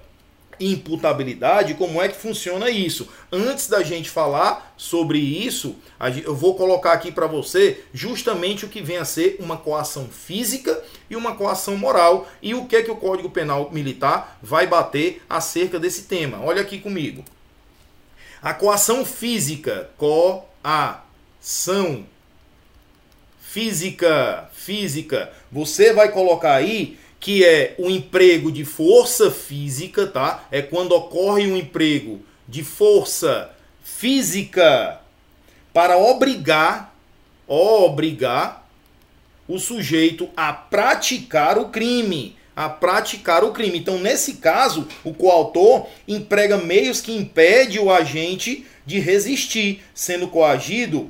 imputabilidade, 0.62 1.74
como 1.74 2.02
é 2.02 2.08
que 2.08 2.16
funciona 2.16 2.70
isso? 2.70 3.10
Antes 3.32 3.68
da 3.68 3.84
gente 3.84 4.10
falar 4.10 4.74
sobre 4.78 5.18
isso, 5.18 5.76
eu 6.24 6.36
vou 6.36 6.56
colocar 6.56 6.94
aqui 6.94 7.12
para 7.12 7.28
você 7.28 7.84
justamente 7.94 8.66
o 8.66 8.70
que 8.70 8.82
vem 8.82 8.98
a 8.98 9.06
ser 9.06 9.38
uma 9.40 9.58
coação 9.58 10.08
física 10.08 10.82
e 11.10 11.16
uma 11.16 11.36
coação 11.36 11.76
moral 11.76 12.28
e 12.42 12.54
o 12.54 12.66
que 12.66 12.76
é 12.76 12.84
que 12.84 12.92
o 12.92 12.96
Código 12.96 13.30
Penal 13.30 13.70
Militar 13.72 14.38
vai 14.42 14.68
bater 14.68 15.22
acerca 15.30 15.80
desse 15.80 16.04
tema. 16.04 16.44
Olha 16.44 16.62
aqui 16.62 16.80
comigo. 16.80 17.24
A 18.42 18.54
coação 18.54 19.06
física, 19.06 19.90
coação 19.98 20.46
física, 23.40 24.50
física, 24.54 25.32
você 25.52 25.92
vai 25.92 26.10
colocar 26.10 26.54
aí 26.54 26.98
que 27.22 27.46
é 27.46 27.76
o 27.78 27.88
emprego 27.88 28.52
de 28.52 28.66
força 28.66 29.30
física, 29.30 30.08
tá? 30.08 30.44
É 30.52 30.60
quando 30.60 30.94
ocorre 30.94 31.46
um 31.46 31.56
emprego 31.56 32.20
de 32.48 32.64
força 32.64 33.52
física 33.84 35.00
para 35.72 35.98
obrigar, 35.98 36.96
obrigar 37.48 38.68
o 39.48 39.60
sujeito 39.60 40.30
a 40.36 40.52
praticar 40.52 41.60
o 41.60 41.70
crime, 41.70 42.36
a 42.56 42.68
praticar 42.68 43.44
o 43.44 43.52
crime. 43.52 43.78
Então, 43.78 44.00
nesse 44.00 44.34
caso, 44.34 44.88
o 45.04 45.14
coautor 45.14 45.88
emprega 46.08 46.58
meios 46.58 47.02
que 47.02 47.16
impede 47.16 47.78
o 47.80 47.92
agente 47.92 48.66
de 48.84 49.00
resistir, 49.00 49.84
sendo 49.94 50.28
coagido 50.28 51.10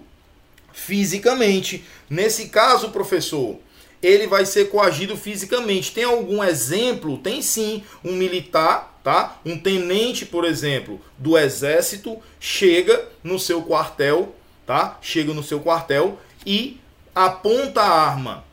fisicamente. 0.74 1.86
Nesse 2.10 2.50
caso, 2.50 2.89
professor, 2.89 3.58
ele 4.01 4.27
vai 4.27 4.46
ser 4.46 4.70
coagido 4.70 5.15
fisicamente. 5.15 5.91
Tem 5.91 6.03
algum 6.03 6.43
exemplo? 6.43 7.17
Tem 7.17 7.41
sim. 7.41 7.84
Um 8.03 8.13
militar, 8.13 9.00
tá? 9.03 9.39
Um 9.46 9.58
tenente, 9.58 10.25
por 10.25 10.46
exemplo, 10.46 11.00
do 11.17 11.38
exército 11.38 12.17
chega 12.39 13.08
no 13.24 13.39
seu 13.39 13.62
quartel, 13.62 14.36
tá? 14.65 14.98
Chega 15.01 15.34
no 15.34 15.43
seu 15.43 15.60
quartel 15.60 16.20
e 16.46 16.79
aponta 17.13 17.81
a 17.81 18.08
arma 18.10 18.50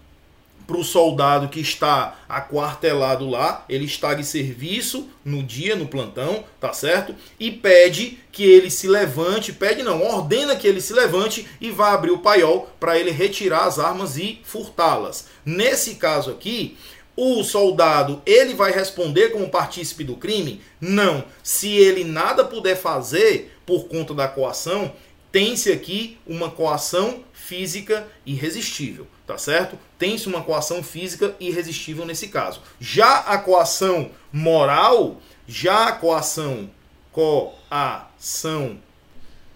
para 0.69 0.77
o 0.77 0.85
soldado 0.85 1.49
que 1.49 1.61
está 1.61 2.19
aquartelado 2.29 3.27
lá, 3.27 3.65
ele 3.71 3.87
está 3.87 4.13
de 4.13 4.23
serviço 4.23 5.09
no 5.25 5.43
dia, 5.43 5.75
no 5.75 5.89
plantão, 5.89 6.45
tá 6.61 6.75
certo? 6.75 7.15
E 7.41 7.51
pede 7.51 8.19
que 8.31 8.45
ele 8.45 8.71
se 8.71 8.87
levante, 8.87 9.51
pede 9.51 9.83
não, 9.83 10.03
ordena 10.03 10.55
que 10.55 10.67
ele 10.67 10.83
se 10.83 10.93
levante 10.93 11.49
e 11.59 11.71
vá 11.71 11.95
abrir 11.95 12.11
o 12.11 12.19
paiol 12.19 12.69
para 12.79 12.99
ele 12.99 13.11
retirar 13.11 13.65
as 13.65 13.79
armas 13.79 14.19
e 14.19 14.43
furtá-las. 14.45 15.29
Nesse 15.43 15.95
caso 15.95 16.31
aqui, 16.31 16.77
o 17.17 17.43
soldado 17.43 18.21
ele 18.27 18.53
vai 18.53 18.71
responder 18.71 19.31
como 19.31 19.49
partícipe 19.49 20.05
do 20.05 20.17
crime? 20.17 20.61
Não. 20.79 21.25
Se 21.43 21.75
ele 21.77 22.05
nada 22.05 22.45
puder 22.45 22.77
fazer 22.77 23.57
por 23.65 23.89
conta 23.89 24.13
da 24.13 24.29
coação, 24.29 24.93
tem-se 25.33 25.73
aqui 25.73 26.19
uma 26.27 26.51
coação 26.51 27.25
física 27.49 28.07
irresistível, 28.27 29.07
tá 29.27 29.39
certo? 29.39 29.79
Tem-se 29.99 30.29
uma 30.29 30.43
coação 30.43 30.83
física 30.83 31.35
irresistível 31.41 32.05
nesse 32.05 32.29
caso. 32.29 32.61
Já 32.79 33.21
a 33.21 33.39
coação 33.39 34.11
moral, 34.31 35.17
já 35.47 35.89
a 35.89 35.93
coação 35.93 36.71
coação 37.11 38.79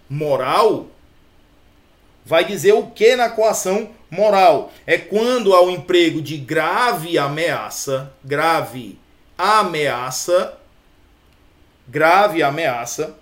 moral 0.09 0.87
vai 2.25 2.43
dizer 2.43 2.73
o 2.73 2.87
que 2.87 3.15
na 3.15 3.29
coação 3.29 3.91
moral? 4.09 4.73
É 4.87 4.97
quando 4.97 5.53
há 5.53 5.61
o 5.61 5.69
emprego 5.69 6.19
de 6.19 6.35
grave 6.35 7.17
ameaça, 7.19 8.11
grave 8.23 8.99
ameaça, 9.37 10.57
grave 11.87 12.41
ameaça 12.41 13.15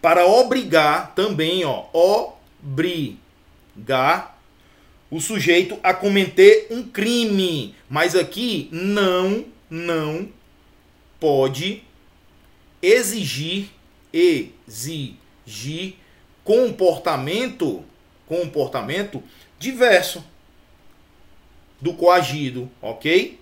para 0.00 0.26
obrigar 0.26 1.12
também, 1.14 1.64
ó, 1.64 1.86
obrigar 1.92 3.23
o 5.10 5.20
sujeito 5.20 5.78
a 5.82 5.94
cometer 5.94 6.68
um 6.70 6.82
crime. 6.82 7.74
Mas 7.88 8.16
aqui 8.16 8.68
não, 8.72 9.44
não 9.70 10.28
pode 11.20 11.82
exigir, 12.82 13.68
exigir 14.12 15.94
comportamento, 16.42 17.84
comportamento 18.26 19.22
diverso 19.58 20.24
do 21.80 21.94
coagido, 21.94 22.70
ok? 22.80 23.38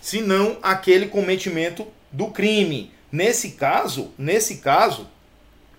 Senão 0.00 0.58
aquele 0.62 1.06
cometimento 1.06 1.86
do 2.10 2.28
crime. 2.28 2.92
Nesse 3.10 3.52
caso, 3.52 4.10
nesse 4.16 4.58
caso, 4.58 5.06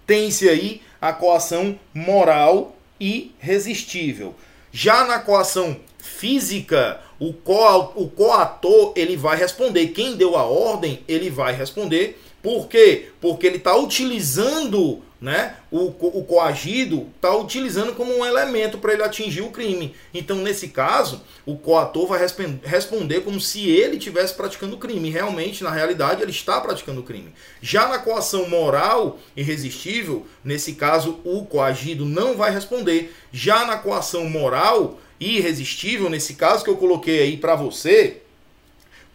tem-se 0.05 0.47
aí 0.47 0.81
a 1.03 1.11
coação 1.11 1.77
moral 1.93 2.77
irresistível. 2.97 4.33
Já 4.71 5.03
na 5.03 5.19
coação 5.19 5.75
física, 5.97 7.01
o, 7.19 7.33
co 7.33 7.91
o 7.93 8.09
coator 8.09 8.93
ele 8.95 9.17
vai 9.17 9.35
responder. 9.35 9.87
Quem 9.87 10.15
deu 10.15 10.37
a 10.37 10.43
ordem, 10.43 11.01
ele 11.05 11.29
vai 11.29 11.53
responder. 11.53 12.23
Por 12.43 12.67
quê? 12.67 13.09
Porque 13.19 13.47
ele 13.47 13.57
está 13.57 13.75
utilizando 13.75 15.01
né? 15.23 15.55
O, 15.71 15.85
o 15.87 16.25
coagido 16.25 17.07
está 17.15 17.33
utilizando 17.33 17.93
como 17.93 18.13
um 18.13 18.25
elemento 18.25 18.77
para 18.77 18.91
ele 18.91 19.03
atingir 19.03 19.39
o 19.39 19.51
crime. 19.51 19.95
Então, 20.13 20.35
nesse 20.39 20.67
caso, 20.67 21.23
o 21.45 21.55
coator 21.55 22.07
vai 22.07 22.19
responder 22.61 23.21
como 23.21 23.39
se 23.39 23.69
ele 23.69 23.95
estivesse 23.95 24.33
praticando 24.33 24.75
o 24.75 24.77
crime. 24.77 25.09
Realmente, 25.09 25.63
na 25.63 25.71
realidade, 25.71 26.21
ele 26.21 26.31
está 26.31 26.59
praticando 26.59 26.99
o 26.99 27.05
crime. 27.05 27.33
Já 27.61 27.87
na 27.87 27.99
coação 27.99 28.49
moral 28.49 29.17
irresistível, 29.33 30.27
nesse 30.43 30.73
caso, 30.73 31.21
o 31.23 31.45
coagido 31.45 32.03
não 32.03 32.35
vai 32.35 32.51
responder. 32.51 33.15
Já 33.31 33.65
na 33.65 33.77
coação 33.77 34.29
moral 34.29 34.99
irresistível, 35.21 36.09
nesse 36.09 36.33
caso 36.33 36.65
que 36.65 36.69
eu 36.69 36.75
coloquei 36.75 37.21
aí 37.21 37.37
para 37.37 37.55
você, 37.55 38.23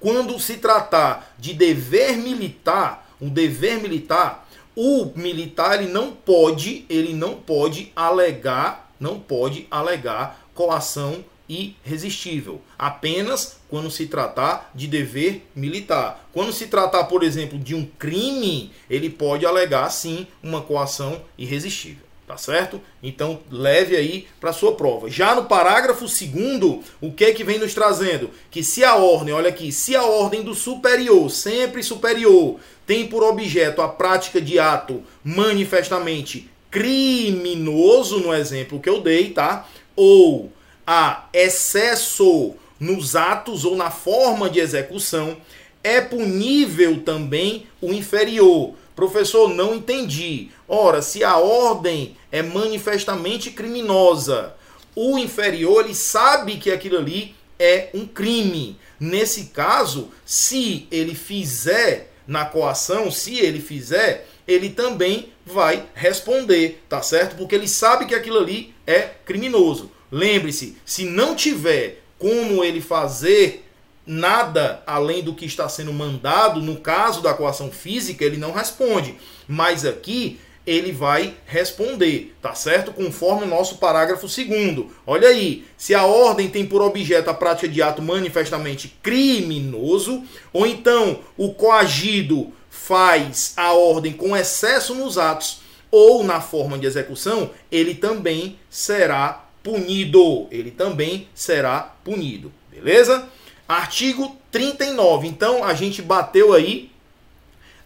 quando 0.01 0.41
se 0.41 0.57
tratar 0.57 1.35
de 1.39 1.53
dever 1.53 2.17
militar, 2.17 3.08
o 3.21 3.29
dever 3.29 3.81
militar 3.81 4.49
o 4.81 5.11
militar 5.17 5.83
ele 5.83 5.91
não 5.91 6.13
pode, 6.13 6.87
ele 6.89 7.13
não 7.13 7.35
pode 7.35 7.91
alegar, 7.97 8.95
não 9.01 9.19
pode 9.19 9.67
alegar 9.69 10.49
coação 10.55 11.25
irresistível, 11.49 12.61
apenas 12.79 13.57
quando 13.69 13.91
se 13.91 14.07
tratar 14.07 14.71
de 14.73 14.87
dever 14.87 15.49
militar. 15.53 16.29
Quando 16.33 16.53
se 16.53 16.69
tratar, 16.69 17.05
por 17.07 17.25
exemplo, 17.25 17.59
de 17.59 17.75
um 17.75 17.85
crime, 17.99 18.71
ele 18.89 19.11
pode 19.11 19.45
alegar 19.45 19.91
sim 19.91 20.29
uma 20.41 20.63
coação 20.63 21.23
irresistível. 21.37 22.08
Tá 22.29 22.37
certo? 22.37 22.79
Então 23.03 23.41
leve 23.51 23.97
aí 23.97 24.27
para 24.39 24.53
sua 24.53 24.75
prova. 24.75 25.09
Já 25.09 25.35
no 25.35 25.47
parágrafo 25.47 26.07
segundo, 26.07 26.83
o 27.01 27.11
que 27.11 27.25
é 27.25 27.33
que 27.33 27.43
vem 27.43 27.59
nos 27.59 27.73
trazendo? 27.73 28.29
Que 28.51 28.63
se 28.63 28.85
a 28.85 28.97
ordem, 28.97 29.33
olha 29.33 29.49
aqui, 29.49 29.73
se 29.73 29.97
a 29.97 30.03
ordem 30.03 30.43
do 30.43 30.55
superior, 30.55 31.31
sempre 31.31 31.83
superior, 31.83 32.61
tem 32.87 33.07
por 33.07 33.23
objeto 33.23 33.81
a 33.81 33.89
prática 33.89 34.43
de 34.43 34.59
ato 34.59 35.03
manifestamente 35.25 36.51
criminoso, 36.71 38.21
no 38.21 38.35
exemplo 38.35 38.79
que 38.79 38.91
eu 38.91 39.01
dei, 39.01 39.31
tá? 39.31 39.67
Ou 39.97 40.53
a 40.87 41.29
excesso 41.33 42.55
nos 42.79 43.17
atos 43.17 43.65
ou 43.65 43.75
na 43.75 43.91
forma 43.91 44.51
de 44.51 44.61
execução, 44.61 45.39
é 45.83 45.99
punível 46.03 47.03
também 47.03 47.67
o 47.81 47.91
inferior. 47.91 48.75
Professor, 48.95 49.49
não 49.49 49.75
entendi. 49.75 50.51
Ora, 50.69 51.01
se 51.01 51.25
a 51.25 51.39
ordem 51.39 52.18
é 52.31 52.43
manifestamente 52.43 53.51
criminosa, 53.51 54.55
o 54.95 55.19
inferior 55.19 55.85
ele 55.85 55.95
sabe 55.95 56.57
que 56.57 56.71
aquilo 56.71 56.99
ali 56.99 57.35
é 57.59 57.91
um 57.95 58.07
crime. 58.07 58.79
Nesse 58.99 59.47
caso, 59.47 60.11
se 60.25 60.87
ele 60.91 61.15
fizer 61.15 62.13
na 62.27 62.45
coação, 62.45 63.11
se 63.11 63.39
ele 63.39 63.61
fizer, 63.61 64.29
ele 64.47 64.71
também 64.71 65.33
vai 65.47 65.87
responder, 65.95 66.83
tá 66.89 67.01
certo? 67.01 67.37
Porque 67.37 67.55
ele 67.55 67.69
sabe 67.69 68.07
que 68.07 68.15
aquilo 68.15 68.39
ali 68.39 68.75
é 68.87 69.03
criminoso. 69.25 69.91
Lembre-se, 70.11 70.77
se 70.85 71.05
não 71.05 71.35
tiver 71.35 72.03
como 72.19 72.65
ele 72.65 72.81
fazer 72.81 73.65
nada 74.07 74.83
além 74.87 75.23
do 75.23 75.35
que 75.35 75.45
está 75.45 75.69
sendo 75.69 75.93
mandado, 75.93 76.61
no 76.61 76.81
caso 76.81 77.21
da 77.21 77.35
coação 77.35 77.71
física, 77.71 78.25
ele 78.25 78.39
não 78.39 78.53
responde. 78.53 79.17
Mas 79.47 79.85
aqui 79.85 80.41
ele 80.69 80.93
vai 80.93 81.35
responder, 81.47 82.37
tá 82.43 82.55
certo? 82.55 82.93
Conforme 82.93 83.45
o 83.45 83.49
nosso 83.49 83.79
parágrafo 83.79 84.29
segundo. 84.29 84.93
Olha 85.07 85.29
aí, 85.29 85.65
se 85.79 85.95
a 85.95 86.05
ordem 86.05 86.51
tem 86.51 86.67
por 86.67 86.83
objeto 86.83 87.31
a 87.31 87.35
prática 87.35 87.67
de 87.67 87.81
ato 87.81 88.03
manifestamente 88.03 88.95
criminoso, 89.03 90.23
ou 90.53 90.67
então 90.67 91.21
o 91.39 91.55
coagido 91.55 92.53
faz 92.69 93.55
a 93.57 93.73
ordem 93.73 94.13
com 94.13 94.37
excesso 94.37 94.95
nos 94.95 95.17
atos 95.17 95.61
ou 95.91 96.23
na 96.23 96.43
forma 96.43 96.79
de 96.79 96.87
execução, 96.87 97.51
ele 97.73 97.95
também 97.95 98.59
será 98.69 99.47
punido. 99.63 100.49
Ele 100.51 100.71
também 100.71 101.29
será 101.35 101.95
punido. 102.05 102.53
Beleza? 102.71 103.27
Artigo 103.67 104.37
39. 104.51 105.27
Então 105.27 105.65
a 105.65 105.73
gente 105.73 106.03
bateu 106.03 106.53
aí 106.53 106.91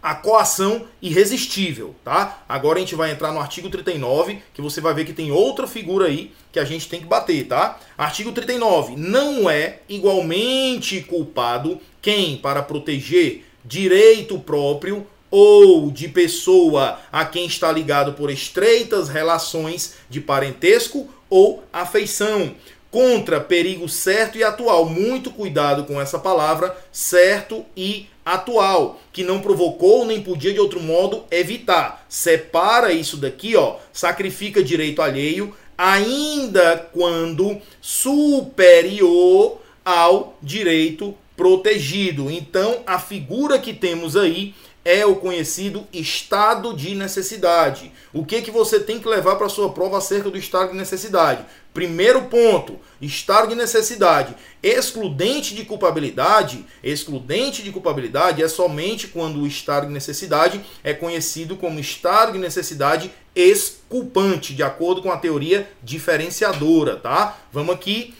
a 0.02 0.14
coação 0.16 0.86
irresistível, 1.00 1.94
tá? 2.02 2.42
Agora 2.48 2.78
a 2.78 2.80
gente 2.80 2.96
vai 2.96 3.12
entrar 3.12 3.32
no 3.32 3.38
artigo 3.38 3.70
39, 3.70 4.42
que 4.52 4.60
você 4.60 4.80
vai 4.80 4.92
ver 4.92 5.04
que 5.04 5.12
tem 5.12 5.30
outra 5.30 5.66
figura 5.66 6.06
aí 6.06 6.32
que 6.50 6.58
a 6.58 6.64
gente 6.64 6.88
tem 6.88 7.00
que 7.00 7.06
bater, 7.06 7.46
tá? 7.46 7.78
Artigo 7.96 8.32
39. 8.32 8.96
Não 8.96 9.48
é 9.48 9.78
igualmente 9.88 11.00
culpado 11.02 11.80
quem, 12.00 12.36
para 12.36 12.62
proteger 12.62 13.44
direito 13.64 14.38
próprio 14.40 15.06
ou 15.30 15.90
de 15.90 16.08
pessoa 16.08 16.98
a 17.10 17.24
quem 17.24 17.46
está 17.46 17.70
ligado 17.70 18.12
por 18.12 18.30
estreitas 18.30 19.08
relações 19.08 19.94
de 20.10 20.20
parentesco 20.20 21.08
ou 21.30 21.64
afeição, 21.72 22.54
contra 22.92 23.40
perigo 23.40 23.88
certo 23.88 24.38
e 24.38 24.44
atual. 24.44 24.84
Muito 24.84 25.30
cuidado 25.32 25.84
com 25.84 26.00
essa 26.00 26.18
palavra, 26.18 26.76
certo 26.92 27.64
e 27.74 28.06
atual, 28.24 29.00
que 29.12 29.24
não 29.24 29.40
provocou 29.40 30.04
nem 30.04 30.22
podia 30.22 30.52
de 30.52 30.60
outro 30.60 30.78
modo 30.78 31.24
evitar. 31.30 32.04
Separa 32.08 32.92
isso 32.92 33.16
daqui, 33.16 33.56
ó, 33.56 33.76
sacrifica 33.92 34.62
direito 34.62 35.02
alheio, 35.02 35.56
ainda 35.76 36.88
quando 36.92 37.60
superior 37.80 39.58
ao 39.84 40.38
direito 40.40 41.16
protegido. 41.34 42.30
Então, 42.30 42.82
a 42.86 42.98
figura 42.98 43.58
que 43.58 43.72
temos 43.72 44.16
aí 44.16 44.54
é 44.84 45.06
o 45.06 45.16
conhecido 45.16 45.86
estado 45.92 46.74
de 46.74 46.94
necessidade. 46.94 47.92
O 48.12 48.24
que 48.24 48.42
que 48.42 48.50
você 48.50 48.80
tem 48.80 48.98
que 48.98 49.08
levar 49.08 49.36
para 49.36 49.48
sua 49.48 49.70
prova 49.70 49.98
acerca 49.98 50.30
do 50.30 50.36
estado 50.36 50.72
de 50.72 50.76
necessidade? 50.76 51.44
Primeiro 51.74 52.24
ponto, 52.24 52.78
estado 53.00 53.48
de 53.48 53.54
necessidade 53.54 54.36
excludente 54.62 55.54
de 55.54 55.64
culpabilidade, 55.64 56.66
excludente 56.84 57.62
de 57.62 57.72
culpabilidade 57.72 58.42
é 58.42 58.48
somente 58.48 59.08
quando 59.08 59.40
o 59.40 59.46
estado 59.46 59.86
de 59.86 59.92
necessidade 59.92 60.60
é 60.84 60.92
conhecido 60.92 61.56
como 61.56 61.80
estado 61.80 62.32
de 62.32 62.38
necessidade 62.38 63.10
exculpante, 63.34 64.54
de 64.54 64.62
acordo 64.62 65.00
com 65.00 65.10
a 65.10 65.16
teoria 65.16 65.66
diferenciadora, 65.82 66.96
tá? 66.96 67.38
Vamos 67.50 67.74
aqui. 67.74 68.14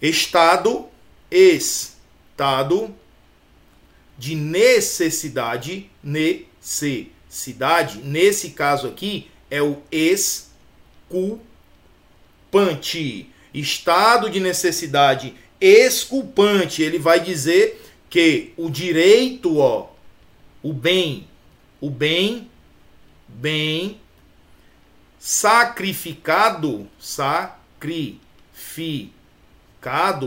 Estado 0.00 0.86
estado 1.30 2.94
de 4.16 4.34
necessidade, 4.34 5.90
necessidade, 6.02 7.98
nesse 7.98 8.50
caso 8.50 8.86
aqui 8.86 9.30
é 9.50 9.60
o 9.60 9.78
exculpante. 9.90 11.49
Estado 13.52 14.28
de 14.30 14.40
necessidade 14.40 15.34
exculpante, 15.60 16.82
ele 16.82 16.98
vai 16.98 17.20
dizer 17.20 17.82
que 18.08 18.52
o 18.56 18.70
direito, 18.70 19.58
ó, 19.58 19.90
o 20.62 20.72
bem, 20.72 21.28
o 21.80 21.90
bem, 21.90 22.48
bem 23.28 24.00
sacrificado, 25.18 26.88
sacrificado, 26.98 28.18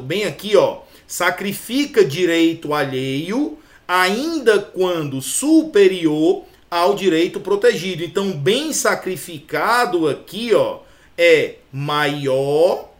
bem 0.02 0.26
aqui, 0.26 0.56
ó, 0.56 0.82
sacrifica 1.08 2.06
direito 2.06 2.74
alheio 2.74 3.58
ainda 3.88 4.60
quando 4.60 5.22
superior 5.22 6.46
ao 6.70 6.96
direito 6.96 7.40
protegido. 7.40 8.04
Então, 8.04 8.32
bem 8.32 8.72
sacrificado 8.74 10.08
aqui, 10.08 10.54
ó, 10.54 10.80
é 11.18 11.56
maior 11.72 12.92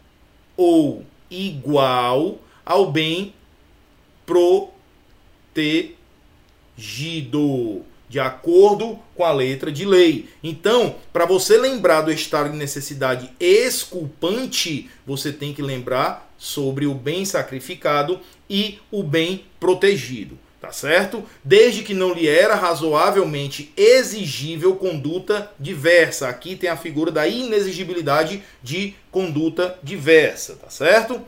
ou 0.56 1.04
igual 1.30 2.38
ao 2.64 2.90
bem 2.90 3.34
protegido, 4.24 5.94
de 8.08 8.20
acordo 8.20 8.98
com 9.14 9.24
a 9.24 9.32
letra 9.32 9.70
de 9.70 9.84
lei. 9.84 10.28
Então, 10.42 10.96
para 11.12 11.26
você 11.26 11.58
lembrar 11.58 12.02
do 12.02 12.12
estado 12.12 12.50
de 12.50 12.56
necessidade 12.56 13.30
exculpante, 13.38 14.88
você 15.06 15.32
tem 15.32 15.52
que 15.52 15.62
lembrar 15.62 16.32
sobre 16.38 16.86
o 16.86 16.94
bem 16.94 17.24
sacrificado 17.24 18.20
e 18.48 18.78
o 18.90 19.02
bem 19.02 19.44
protegido 19.58 20.38
tá 20.64 20.72
certo? 20.72 21.24
Desde 21.42 21.82
que 21.82 21.94
não 21.94 22.12
lhe 22.12 22.28
era 22.28 22.54
razoavelmente 22.54 23.72
exigível 23.76 24.76
conduta 24.76 25.50
diversa. 25.58 26.28
Aqui 26.28 26.56
tem 26.56 26.70
a 26.70 26.76
figura 26.76 27.10
da 27.10 27.26
inexigibilidade 27.28 28.42
de 28.62 28.94
conduta 29.10 29.78
diversa, 29.82 30.56
tá 30.56 30.70
certo? 30.70 31.20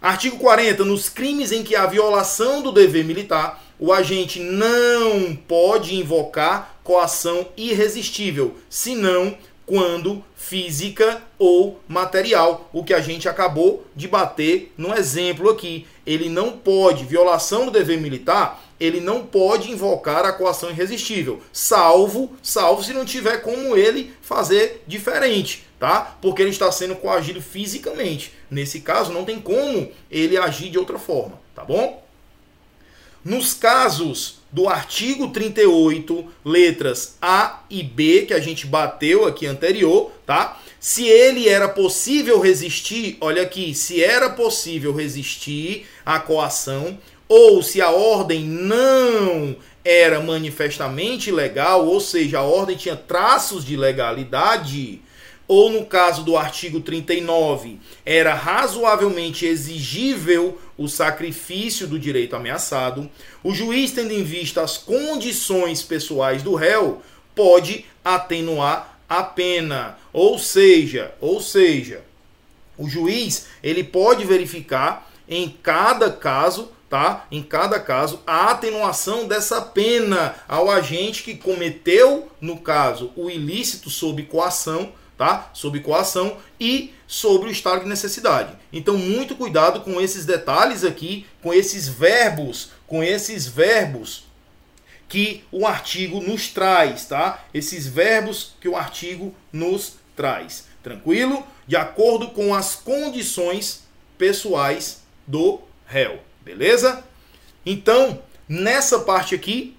Artigo 0.00 0.38
40. 0.38 0.84
Nos 0.84 1.08
crimes 1.08 1.52
em 1.52 1.62
que 1.62 1.74
há 1.74 1.86
violação 1.86 2.62
do 2.62 2.70
dever 2.72 3.04
militar, 3.04 3.62
o 3.78 3.92
agente 3.92 4.40
não 4.40 5.34
pode 5.34 5.94
invocar 5.94 6.78
coação 6.82 7.48
irresistível, 7.56 8.56
senão 8.70 9.36
quando 9.66 10.24
física 10.36 11.20
ou 11.36 11.80
material, 11.88 12.70
o 12.72 12.84
que 12.84 12.94
a 12.94 13.00
gente 13.00 13.28
acabou 13.28 13.84
de 13.96 14.06
bater 14.06 14.72
no 14.78 14.94
exemplo 14.94 15.50
aqui. 15.50 15.86
Ele 16.06 16.28
não 16.28 16.52
pode, 16.52 17.04
violação 17.04 17.66
do 17.66 17.72
dever 17.72 18.00
militar, 18.00 18.64
ele 18.78 19.00
não 19.00 19.24
pode 19.24 19.70
invocar 19.70 20.24
a 20.24 20.32
coação 20.32 20.70
irresistível, 20.70 21.40
salvo, 21.52 22.36
salvo 22.42 22.82
se 22.82 22.92
não 22.92 23.04
tiver 23.04 23.38
como 23.38 23.76
ele 23.76 24.12
fazer 24.20 24.82
diferente, 24.86 25.64
tá? 25.78 26.16
Porque 26.20 26.42
ele 26.42 26.50
está 26.50 26.70
sendo 26.70 26.96
coagido 26.96 27.40
fisicamente. 27.40 28.32
Nesse 28.50 28.80
caso, 28.80 29.12
não 29.12 29.24
tem 29.24 29.40
como 29.40 29.90
ele 30.10 30.36
agir 30.36 30.70
de 30.70 30.78
outra 30.78 30.98
forma, 30.98 31.40
tá 31.54 31.64
bom? 31.64 32.04
Nos 33.24 33.54
casos 33.54 34.38
do 34.52 34.68
artigo 34.68 35.28
38, 35.28 36.24
letras 36.44 37.16
A 37.20 37.64
e 37.68 37.82
B, 37.82 38.24
que 38.26 38.32
a 38.32 38.38
gente 38.38 38.66
bateu 38.66 39.26
aqui 39.26 39.46
anterior, 39.46 40.12
tá? 40.24 40.60
Se 40.78 41.04
ele 41.08 41.48
era 41.48 41.68
possível 41.68 42.38
resistir, 42.38 43.16
olha 43.20 43.42
aqui, 43.42 43.74
se 43.74 44.04
era 44.04 44.30
possível 44.30 44.94
resistir 44.94 45.86
à 46.04 46.20
coação, 46.20 46.96
ou 47.28 47.62
se 47.62 47.80
a 47.80 47.90
ordem 47.90 48.44
não 48.44 49.56
era 49.84 50.20
manifestamente 50.20 51.30
legal, 51.30 51.86
ou 51.86 52.00
seja, 52.00 52.38
a 52.38 52.42
ordem 52.42 52.76
tinha 52.76 52.96
traços 52.96 53.64
de 53.64 53.76
legalidade, 53.76 55.00
ou 55.48 55.70
no 55.70 55.86
caso 55.86 56.24
do 56.24 56.36
artigo 56.36 56.80
39, 56.80 57.78
era 58.04 58.34
razoavelmente 58.34 59.46
exigível 59.46 60.58
o 60.76 60.88
sacrifício 60.88 61.86
do 61.86 61.98
direito 61.98 62.34
ameaçado, 62.34 63.08
o 63.44 63.54
juiz, 63.54 63.92
tendo 63.92 64.12
em 64.12 64.24
vista 64.24 64.62
as 64.62 64.76
condições 64.76 65.82
pessoais 65.82 66.42
do 66.42 66.54
réu, 66.54 67.00
pode 67.34 67.84
atenuar 68.04 68.98
a 69.08 69.22
pena. 69.22 69.98
Ou 70.12 70.36
seja, 70.38 71.14
ou 71.20 71.40
seja, 71.40 72.02
o 72.76 72.88
juiz, 72.88 73.46
ele 73.62 73.84
pode 73.84 74.24
verificar 74.24 75.10
em 75.28 75.48
cada 75.62 76.10
caso 76.10 76.72
tá? 76.96 77.26
Em 77.30 77.42
cada 77.42 77.78
caso, 77.78 78.22
a 78.26 78.52
atenuação 78.52 79.28
dessa 79.28 79.60
pena 79.60 80.34
ao 80.48 80.70
agente 80.70 81.22
que 81.22 81.36
cometeu, 81.36 82.32
no 82.40 82.58
caso, 82.58 83.12
o 83.14 83.28
ilícito 83.28 83.90
sob 83.90 84.22
coação, 84.22 84.94
tá? 85.18 85.50
Sob 85.52 85.78
coação 85.80 86.38
e 86.58 86.94
sobre 87.06 87.50
o 87.50 87.52
estado 87.52 87.82
de 87.82 87.88
necessidade. 87.90 88.56
Então, 88.72 88.96
muito 88.96 89.36
cuidado 89.36 89.82
com 89.82 90.00
esses 90.00 90.24
detalhes 90.24 90.84
aqui, 90.84 91.26
com 91.42 91.52
esses 91.52 91.86
verbos, 91.86 92.70
com 92.86 93.04
esses 93.04 93.46
verbos 93.46 94.24
que 95.06 95.44
o 95.52 95.66
artigo 95.66 96.22
nos 96.22 96.48
traz, 96.48 97.04
tá? 97.04 97.44
Esses 97.52 97.86
verbos 97.86 98.54
que 98.58 98.70
o 98.70 98.74
artigo 98.74 99.34
nos 99.52 99.96
traz. 100.16 100.64
Tranquilo? 100.82 101.46
De 101.66 101.76
acordo 101.76 102.28
com 102.28 102.54
as 102.54 102.74
condições 102.74 103.82
pessoais 104.16 105.02
do 105.26 105.60
réu. 105.84 106.20
Beleza? 106.46 107.02
Então, 107.66 108.22
nessa 108.48 109.00
parte 109.00 109.34
aqui, 109.34 109.76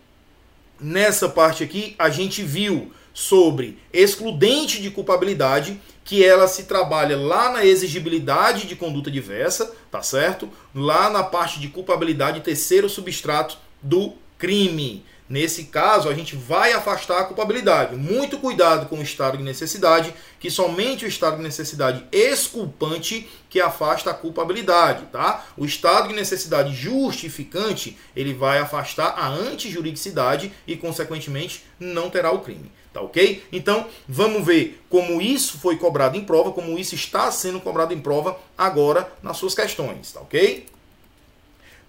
nessa 0.77 1.29
parte 1.29 1.63
aqui, 1.63 1.95
a 1.97 2.09
gente 2.09 2.43
viu 2.43 2.91
sobre 3.13 3.79
excludente 3.93 4.81
de 4.81 4.91
culpabilidade, 4.91 5.79
que 6.03 6.25
ela 6.25 6.45
se 6.45 6.65
trabalha 6.65 7.15
lá 7.15 7.53
na 7.53 7.65
exigibilidade 7.65 8.67
de 8.67 8.75
conduta 8.75 9.09
diversa, 9.09 9.73
tá 9.89 10.03
certo? 10.03 10.49
Lá 10.75 11.09
na 11.09 11.23
parte 11.23 11.57
de 11.61 11.69
culpabilidade, 11.69 12.41
terceiro 12.41 12.89
substrato 12.89 13.57
do 13.81 14.13
crime. 14.37 15.05
Nesse 15.29 15.65
caso, 15.65 16.07
a 16.07 16.13
gente 16.13 16.35
vai 16.35 16.71
afastar 16.71 17.19
a 17.19 17.23
culpabilidade. 17.25 17.95
Muito 17.95 18.37
cuidado 18.37 18.87
com 18.87 18.99
o 18.99 19.03
estado 19.03 19.37
de 19.37 19.43
necessidade, 19.43 20.13
que 20.39 20.49
somente 20.49 21.03
o 21.03 21.07
estado 21.07 21.37
de 21.37 21.43
necessidade 21.43 22.05
exculpante 22.11 23.27
que 23.49 23.59
afasta 23.59 24.11
a 24.11 24.13
culpabilidade, 24.13 25.05
tá? 25.11 25.45
O 25.57 25.65
estado 25.65 26.09
de 26.09 26.15
necessidade 26.15 26.73
justificante, 26.73 27.97
ele 28.15 28.33
vai 28.33 28.59
afastar 28.59 29.15
a 29.17 29.27
antijuridicidade 29.27 30.51
e, 30.65 30.77
consequentemente, 30.77 31.63
não 31.79 32.09
terá 32.09 32.31
o 32.31 32.39
crime. 32.39 32.71
Tá 32.93 33.01
ok? 33.01 33.43
Então, 33.51 33.85
vamos 34.07 34.43
ver 34.43 34.81
como 34.89 35.21
isso 35.21 35.59
foi 35.59 35.77
cobrado 35.77 36.17
em 36.17 36.23
prova, 36.23 36.51
como 36.51 36.79
isso 36.79 36.95
está 36.95 37.29
sendo 37.31 37.59
cobrado 37.59 37.93
em 37.93 37.99
prova 37.99 38.39
agora 38.57 39.11
nas 39.21 39.37
suas 39.37 39.53
questões, 39.53 40.11
tá 40.11 40.21
ok? 40.21 40.65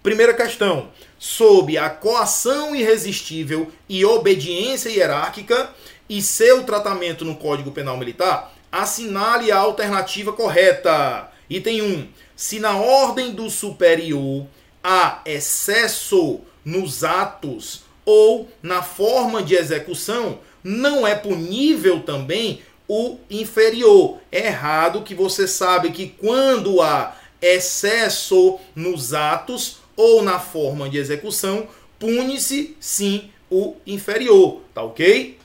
Primeira 0.01 0.33
questão, 0.33 0.91
sob 1.17 1.77
a 1.77 1.89
coação 1.89 2.73
irresistível 2.73 3.69
e 3.89 4.05
obediência 4.05 4.89
hierárquica 4.89 5.71
e 6.07 6.21
seu 6.21 6.63
tratamento 6.63 7.25
no 7.25 7.35
Código 7.35 7.71
Penal 7.71 7.97
Militar, 7.97 8.53
assinale 8.71 9.51
a 9.51 9.57
alternativa 9.57 10.31
correta. 10.31 11.29
Item 11.49 11.81
1. 11.81 12.07
Se 12.33 12.59
na 12.59 12.77
ordem 12.77 13.31
do 13.33 13.49
superior 13.49 14.47
há 14.81 15.19
excesso 15.25 16.39
nos 16.63 17.03
atos 17.03 17.81
ou 18.05 18.49
na 18.63 18.81
forma 18.81 19.43
de 19.43 19.55
execução, 19.55 20.39
não 20.63 21.05
é 21.05 21.13
punível 21.13 21.99
também 22.03 22.61
o 22.87 23.17
inferior. 23.29 24.19
É 24.31 24.47
errado 24.47 25.03
que 25.03 25.13
você 25.13 25.45
sabe 25.45 25.91
que 25.91 26.07
quando 26.07 26.81
há 26.81 27.17
excesso 27.41 28.59
nos 28.73 29.13
atos 29.13 29.79
ou 29.99 30.23
na 30.23 30.39
forma 30.39 30.87
de 30.89 30.97
execução, 30.97 31.67
pune-se 31.99 32.73
sim 32.79 33.29
o 33.51 33.75
inferior, 33.85 34.61
tá 34.73 34.81
ok? 34.81 35.37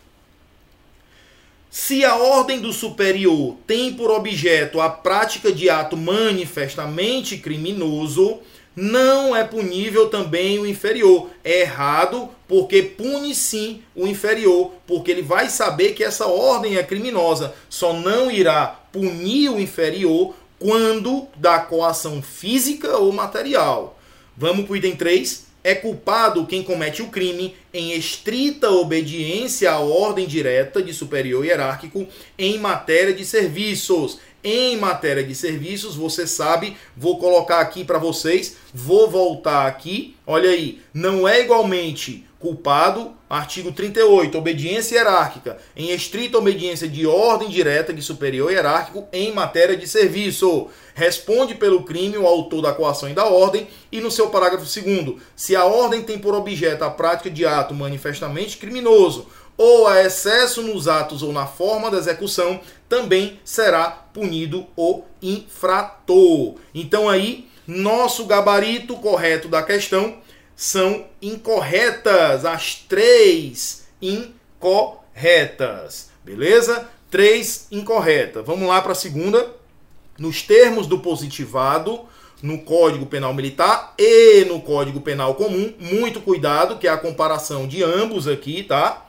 Se 1.68 2.04
a 2.04 2.14
ordem 2.14 2.60
do 2.60 2.72
superior 2.72 3.56
tem 3.66 3.94
por 3.94 4.12
objeto 4.12 4.80
a 4.80 4.88
prática 4.88 5.50
de 5.50 5.68
ato 5.68 5.96
manifestamente 5.96 7.36
criminoso, 7.36 8.38
não 8.76 9.34
é 9.34 9.42
punível 9.42 10.08
também 10.08 10.60
o 10.60 10.66
inferior. 10.68 11.30
É 11.42 11.62
errado 11.62 12.28
porque 12.46 12.80
pune 12.80 13.34
sim 13.34 13.82
o 13.92 14.06
inferior, 14.06 14.70
porque 14.86 15.10
ele 15.10 15.22
vai 15.22 15.50
saber 15.50 15.94
que 15.94 16.04
essa 16.04 16.28
ordem 16.28 16.76
é 16.76 16.82
criminosa. 16.84 17.52
Só 17.68 17.92
não 17.92 18.30
irá 18.30 18.68
punir 18.92 19.48
o 19.48 19.58
inferior 19.58 20.32
quando 20.60 21.26
da 21.34 21.58
coação 21.58 22.22
física 22.22 22.98
ou 22.98 23.10
material. 23.10 23.98
Vamos 24.36 24.66
para 24.66 24.72
o 24.72 24.76
item 24.76 24.96
3. 24.96 25.44
É 25.62 25.74
culpado 25.74 26.46
quem 26.46 26.62
comete 26.62 27.00
o 27.00 27.08
crime 27.08 27.54
em 27.72 27.92
estrita 27.92 28.70
obediência 28.70 29.70
à 29.70 29.78
ordem 29.78 30.26
direta 30.26 30.82
de 30.82 30.92
superior 30.92 31.44
hierárquico 31.44 32.06
em 32.38 32.58
matéria 32.58 33.14
de 33.14 33.24
serviços 33.24 34.18
em 34.44 34.76
matéria 34.76 35.24
de 35.24 35.34
serviços, 35.34 35.96
você 35.96 36.26
sabe, 36.26 36.76
vou 36.94 37.18
colocar 37.18 37.60
aqui 37.60 37.82
para 37.82 37.98
vocês, 37.98 38.56
vou 38.74 39.10
voltar 39.10 39.66
aqui, 39.66 40.14
olha 40.26 40.50
aí, 40.50 40.82
não 40.92 41.26
é 41.26 41.40
igualmente 41.40 42.26
culpado, 42.38 43.12
artigo 43.28 43.72
38, 43.72 44.36
obediência 44.36 44.96
hierárquica, 44.96 45.56
em 45.74 45.92
estrita 45.92 46.36
obediência 46.36 46.86
de 46.86 47.06
ordem 47.06 47.48
direta 47.48 47.90
de 47.90 48.02
superior 48.02 48.52
hierárquico 48.52 49.08
em 49.14 49.32
matéria 49.32 49.74
de 49.74 49.88
serviço. 49.88 50.68
Responde 50.94 51.54
pelo 51.54 51.84
crime 51.84 52.18
o 52.18 52.26
autor 52.26 52.60
da 52.60 52.74
coação 52.74 53.08
e 53.08 53.14
da 53.14 53.24
ordem, 53.24 53.66
e 53.90 53.98
no 53.98 54.10
seu 54.10 54.28
parágrafo 54.28 54.66
2 54.66 55.22
se 55.34 55.56
a 55.56 55.64
ordem 55.64 56.02
tem 56.02 56.18
por 56.18 56.34
objeto 56.34 56.84
a 56.84 56.90
prática 56.90 57.30
de 57.30 57.46
ato 57.46 57.72
manifestamente 57.72 58.58
criminoso 58.58 59.26
ou 59.56 59.86
a 59.86 60.02
excesso 60.02 60.62
nos 60.62 60.88
atos 60.88 61.22
ou 61.22 61.32
na 61.32 61.46
forma 61.46 61.90
da 61.90 61.98
execução, 61.98 62.60
também 62.88 63.40
será 63.44 63.90
punido 63.90 64.66
o 64.76 65.02
infrator. 65.22 66.56
Então 66.74 67.08
aí, 67.08 67.48
nosso 67.66 68.26
gabarito 68.26 68.96
correto 68.96 69.48
da 69.48 69.62
questão 69.62 70.18
são 70.54 71.06
incorretas, 71.20 72.44
as 72.44 72.74
três 72.74 73.86
incorretas. 74.00 76.10
Beleza? 76.24 76.88
Três 77.10 77.66
incorretas. 77.70 78.46
Vamos 78.46 78.68
lá 78.68 78.80
para 78.80 78.92
a 78.92 78.96
segunda. 78.96 79.54
Nos 80.18 80.42
termos 80.42 80.86
do 80.86 81.00
positivado, 81.00 82.02
no 82.42 82.58
Código 82.58 83.06
Penal 83.06 83.34
Militar 83.34 83.94
e 83.98 84.44
no 84.44 84.60
Código 84.60 85.00
Penal 85.00 85.34
Comum, 85.34 85.72
muito 85.78 86.20
cuidado, 86.20 86.78
que 86.78 86.86
é 86.86 86.90
a 86.90 86.96
comparação 86.96 87.66
de 87.66 87.82
ambos 87.82 88.28
aqui, 88.28 88.62
tá? 88.62 89.06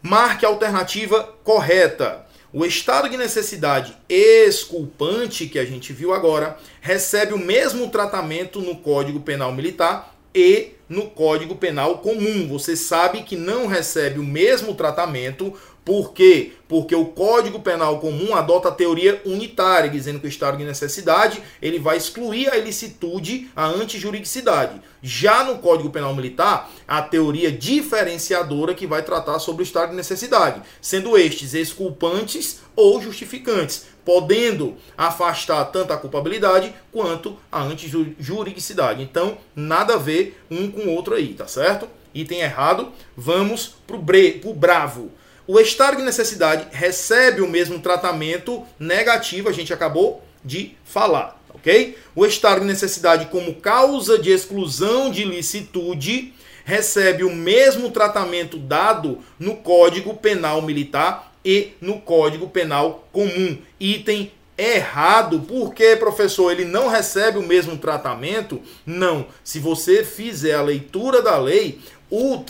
Marque 0.00 0.46
a 0.46 0.48
alternativa 0.48 1.34
correta. 1.44 2.24
O 2.52 2.64
estado 2.64 3.08
de 3.08 3.16
necessidade 3.16 3.96
exculpante 4.08 5.46
que 5.46 5.56
a 5.56 5.64
gente 5.64 5.92
viu 5.92 6.12
agora 6.12 6.58
recebe 6.80 7.32
o 7.32 7.38
mesmo 7.38 7.88
tratamento 7.90 8.60
no 8.60 8.74
Código 8.74 9.20
Penal 9.20 9.52
Militar 9.52 10.16
e 10.34 10.72
no 10.88 11.08
Código 11.08 11.54
Penal 11.54 11.98
Comum. 11.98 12.48
Você 12.48 12.74
sabe 12.74 13.22
que 13.22 13.36
não 13.36 13.68
recebe 13.68 14.18
o 14.18 14.24
mesmo 14.24 14.74
tratamento 14.74 15.56
por 15.90 16.12
quê? 16.12 16.52
Porque 16.68 16.94
o 16.94 17.06
Código 17.06 17.58
Penal 17.58 17.98
Comum 17.98 18.36
adota 18.36 18.68
a 18.68 18.70
teoria 18.70 19.20
unitária, 19.26 19.90
dizendo 19.90 20.20
que 20.20 20.26
o 20.26 20.28
estado 20.28 20.56
de 20.56 20.62
necessidade 20.62 21.42
ele 21.60 21.80
vai 21.80 21.96
excluir 21.96 22.48
a 22.48 22.56
ilicitude, 22.56 23.50
a 23.56 23.66
antijuridicidade. 23.66 24.80
Já 25.02 25.42
no 25.42 25.58
Código 25.58 25.90
Penal 25.90 26.14
Militar, 26.14 26.70
a 26.86 27.02
teoria 27.02 27.50
diferenciadora 27.50 28.72
que 28.72 28.86
vai 28.86 29.02
tratar 29.02 29.40
sobre 29.40 29.62
o 29.62 29.64
estado 29.64 29.90
de 29.90 29.96
necessidade, 29.96 30.62
sendo 30.80 31.18
estes 31.18 31.54
exculpantes 31.54 32.60
ou 32.76 33.02
justificantes, 33.02 33.86
podendo 34.04 34.76
afastar 34.96 35.64
tanto 35.72 35.92
a 35.92 35.96
culpabilidade 35.96 36.72
quanto 36.92 37.36
a 37.50 37.62
antijuridicidade. 37.62 39.02
Então, 39.02 39.38
nada 39.56 39.94
a 39.94 39.98
ver 39.98 40.40
um 40.48 40.70
com 40.70 40.82
o 40.82 40.94
outro 40.94 41.16
aí, 41.16 41.34
tá 41.34 41.48
certo? 41.48 41.88
Item 42.14 42.42
errado, 42.42 42.92
vamos 43.16 43.74
pro, 43.88 43.98
bre 43.98 44.34
pro 44.34 44.54
bravo. 44.54 45.10
O 45.52 45.58
estado 45.58 45.96
de 45.96 46.04
necessidade 46.04 46.68
recebe 46.70 47.40
o 47.40 47.48
mesmo 47.48 47.80
tratamento 47.80 48.64
negativo, 48.78 49.48
a 49.48 49.52
gente 49.52 49.72
acabou 49.72 50.22
de 50.44 50.76
falar, 50.84 51.42
ok? 51.52 51.98
O 52.14 52.24
estado 52.24 52.60
de 52.60 52.66
necessidade 52.66 53.26
como 53.26 53.56
causa 53.56 54.16
de 54.16 54.30
exclusão 54.30 55.10
de 55.10 55.24
licitude 55.24 56.32
recebe 56.64 57.24
o 57.24 57.34
mesmo 57.34 57.90
tratamento 57.90 58.58
dado 58.58 59.18
no 59.40 59.56
Código 59.56 60.14
Penal 60.14 60.62
Militar 60.62 61.32
e 61.44 61.72
no 61.80 62.00
Código 62.00 62.48
Penal 62.48 63.08
Comum. 63.10 63.58
Item 63.80 64.30
errado. 64.56 65.40
Por 65.40 65.74
que, 65.74 65.96
professor? 65.96 66.52
Ele 66.52 66.64
não 66.64 66.86
recebe 66.86 67.38
o 67.38 67.42
mesmo 67.42 67.76
tratamento? 67.78 68.60
Não. 68.86 69.26
Se 69.42 69.58
você 69.58 70.04
fizer 70.04 70.54
a 70.54 70.62
leitura 70.62 71.22
da 71.22 71.38
lei, 71.38 71.80
o, 72.10 72.44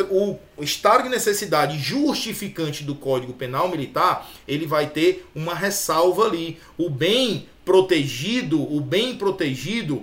o, 0.57 0.65
estado 0.65 1.03
de 1.03 1.11
necessidade 1.11 1.79
justificante 1.79 2.83
do 2.83 2.95
Código 2.95 3.35
Penal 3.35 3.69
Militar, 3.69 4.29
ele 4.49 4.67
vai 4.67 4.89
ter 4.89 5.27
uma 5.35 5.55
ressalva 5.55 6.25
ali. 6.25 6.59
O 6.79 6.89
bem 6.89 7.47
protegido, 7.65 8.61
o 8.61 8.81
bem 8.81 9.17
protegido 9.17 10.03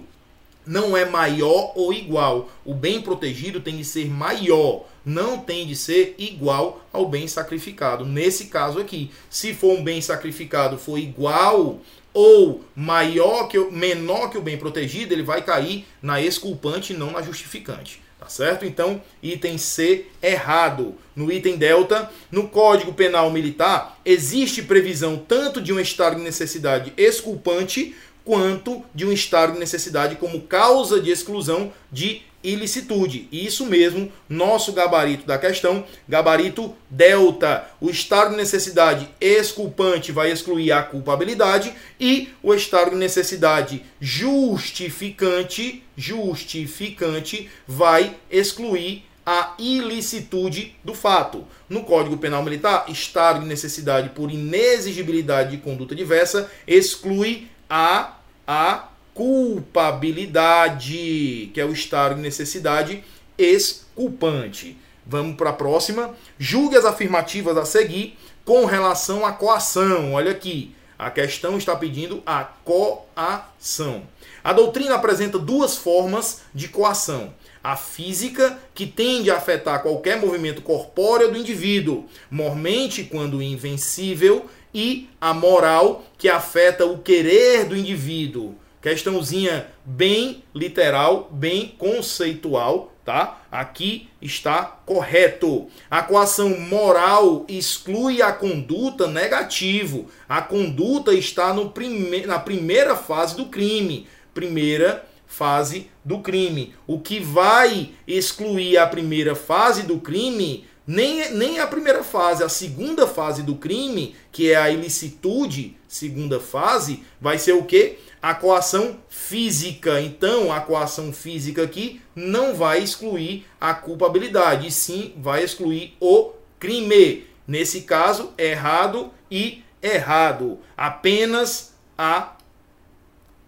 não 0.65 0.95
é 0.95 1.05
maior 1.05 1.71
ou 1.75 1.91
igual. 1.91 2.49
O 2.63 2.73
bem 2.73 3.01
protegido 3.01 3.59
tem 3.59 3.77
de 3.77 3.85
ser 3.85 4.07
maior, 4.07 4.85
não 5.03 5.39
tem 5.39 5.65
de 5.65 5.75
ser 5.75 6.13
igual 6.19 6.85
ao 6.93 7.07
bem 7.07 7.27
sacrificado. 7.27 8.05
Nesse 8.05 8.45
caso 8.45 8.79
aqui, 8.79 9.09
se 9.29 9.53
for 9.53 9.77
um 9.77 9.83
bem 9.83 10.01
sacrificado 10.01 10.77
for 10.77 10.99
igual 10.99 11.79
ou 12.13 12.63
maior 12.75 13.47
que 13.47 13.57
menor 13.71 14.29
que 14.29 14.37
o 14.37 14.41
bem 14.41 14.57
protegido, 14.57 15.13
ele 15.13 15.23
vai 15.23 15.41
cair 15.41 15.85
na 16.01 16.21
exculpante 16.21 16.93
não 16.93 17.11
na 17.11 17.21
justificante. 17.21 18.01
Tá 18.27 18.31
certo? 18.31 18.65
Então, 18.65 19.01
item 19.23 19.57
C 19.57 20.07
errado. 20.21 20.95
No 21.15 21.31
item 21.31 21.55
delta, 21.55 22.11
no 22.29 22.49
Código 22.49 22.93
Penal 22.93 23.31
Militar, 23.31 23.97
existe 24.03 24.61
previsão 24.61 25.15
tanto 25.15 25.61
de 25.61 25.71
um 25.71 25.79
estado 25.79 26.17
de 26.17 26.23
necessidade 26.23 26.91
exculpante 26.97 27.95
quanto 28.25 28.83
de 28.93 29.05
um 29.05 29.13
estado 29.13 29.53
de 29.53 29.59
necessidade 29.59 30.17
como 30.17 30.41
causa 30.41 30.99
de 30.99 31.09
exclusão 31.09 31.71
de 31.89 32.23
ilicitude. 32.47 33.27
Isso 33.31 33.65
mesmo, 33.65 34.11
nosso 34.29 34.73
gabarito 34.73 35.25
da 35.25 35.37
questão, 35.37 35.85
gabarito 36.07 36.73
delta. 36.89 37.69
O 37.79 37.89
estado 37.89 38.31
de 38.31 38.37
necessidade 38.37 39.09
exculpante 39.19 40.11
vai 40.11 40.31
excluir 40.31 40.71
a 40.71 40.81
culpabilidade 40.81 41.73
e 41.99 42.29
o 42.41 42.53
estado 42.53 42.91
de 42.91 42.97
necessidade 42.97 43.83
justificante, 43.99 45.83
justificante 45.95 47.49
vai 47.67 48.15
excluir 48.29 49.03
a 49.25 49.55
ilicitude 49.59 50.73
do 50.83 50.93
fato. 50.93 51.45
No 51.67 51.83
Código 51.83 52.17
Penal 52.17 52.41
Militar, 52.43 52.85
estado 52.87 53.41
de 53.41 53.45
necessidade 53.45 54.09
por 54.09 54.31
inexigibilidade 54.31 55.51
de 55.51 55.57
conduta 55.57 55.93
diversa 55.93 56.49
exclui 56.65 57.49
a 57.69 58.13
a 58.47 58.87
culpabilidade, 59.17 61.49
que 61.51 61.59
é 61.59 61.65
o 61.65 61.73
estado 61.73 62.13
de 62.13 62.21
necessidade 62.21 63.03
exculpante. 63.35 64.77
Vamos 65.03 65.35
para 65.35 65.49
a 65.49 65.53
próxima. 65.53 66.13
Julgue 66.37 66.77
as 66.77 66.85
afirmativas 66.85 67.57
a 67.57 67.65
seguir 67.65 68.15
com 68.45 68.65
relação 68.65 69.25
à 69.25 69.31
coação. 69.31 70.13
Olha 70.13 70.29
aqui, 70.29 70.75
a 70.99 71.09
questão 71.09 71.57
está 71.57 71.75
pedindo 71.75 72.21
a 72.27 72.43
coação. 72.43 74.03
A 74.43 74.53
doutrina 74.53 74.93
apresenta 74.93 75.39
duas 75.39 75.75
formas 75.75 76.41
de 76.53 76.67
coação. 76.67 77.33
A 77.63 77.75
física, 77.75 78.59
que 78.75 78.85
tende 78.85 79.31
a 79.31 79.37
afetar 79.37 79.81
qualquer 79.81 80.21
movimento 80.21 80.61
corpóreo 80.61 81.31
do 81.31 81.39
indivíduo, 81.39 82.05
mormente 82.29 83.03
quando 83.03 83.41
invencível, 83.41 84.45
e 84.71 85.09
a 85.19 85.33
moral, 85.33 86.05
que 86.19 86.29
afeta 86.29 86.85
o 86.85 86.99
querer 86.99 87.65
do 87.65 87.75
indivíduo 87.75 88.55
Questãozinha 88.81 89.67
bem 89.83 90.43
literal, 90.53 91.29
bem 91.31 91.75
conceitual, 91.77 92.93
tá? 93.03 93.41
Aqui 93.51 94.07
está 94.21 94.63
correto. 94.85 95.67
A 95.89 96.03
coação 96.03 96.59
moral 96.59 97.45
exclui 97.47 98.21
a 98.21 98.31
conduta 98.31 99.07
negativo. 99.07 100.07
A 100.29 100.41
conduta 100.41 101.13
está 101.13 101.53
no 101.53 101.71
prime 101.71 102.25
na 102.25 102.37
primeira 102.37 102.95
fase 102.95 103.35
do 103.35 103.47
crime. 103.47 104.07
Primeira 104.33 105.07
fase 105.25 105.89
do 106.05 106.19
crime. 106.19 106.75
O 106.85 106.99
que 106.99 107.19
vai 107.19 107.89
excluir 108.07 108.77
a 108.77 108.85
primeira 108.85 109.35
fase 109.35 109.83
do 109.83 109.99
crime 109.99 110.65
nem, 110.87 111.33
nem 111.33 111.59
a 111.59 111.67
primeira 111.67 112.01
fase, 112.01 112.41
a 112.41 112.47
segunda 112.47 113.05
fase 113.05 113.43
do 113.43 113.55
crime, 113.55 114.15
que 114.31 114.51
é 114.53 114.55
a 114.55 114.71
ilicitude, 114.71 115.75
segunda 115.85 116.39
fase, 116.39 117.03
vai 117.19 117.37
ser 117.37 117.51
o 117.51 117.65
que? 117.65 117.97
A 118.27 118.35
coação 118.35 118.97
física. 119.07 120.01
Então, 120.01 120.51
a 120.51 120.59
coação 120.59 121.13
física 121.13 121.63
aqui 121.63 122.01
não 122.13 122.53
vai 122.53 122.83
excluir 122.83 123.45
a 123.57 123.73
culpabilidade, 123.73 124.69
sim 124.69 125.13
vai 125.15 125.45
excluir 125.45 125.95
o 125.97 126.33
crime. 126.59 127.25
Nesse 127.47 127.83
caso, 127.83 128.33
errado 128.37 129.13
e 129.31 129.63
errado. 129.81 130.59
Apenas 130.75 131.73
a 131.97 132.35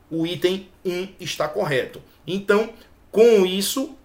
o 0.10 0.26
item 0.26 0.70
1 0.86 0.92
1 0.92 1.10
está 1.20 1.50
correto. 1.50 2.02
Então, 2.26 2.70
com 3.12 3.46
isso, 3.46 3.98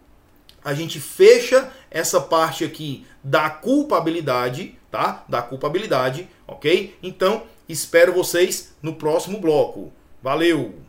a 0.65 0.75
gente 0.75 0.99
fecha 0.99 1.73
essa 1.89 2.21
parte 2.21 2.65
aqui 2.65 3.07
da 3.23 3.49
culpabilidade, 3.49 4.77
tá? 4.91 5.25
Da 5.29 5.41
culpabilidade, 5.41 6.29
ok? 6.49 6.99
Então, 7.01 7.45
espero 7.69 8.13
vocês 8.13 8.75
no 8.83 8.97
próximo 8.97 9.39
bloco. 9.39 9.93
Valeu! 10.25 10.84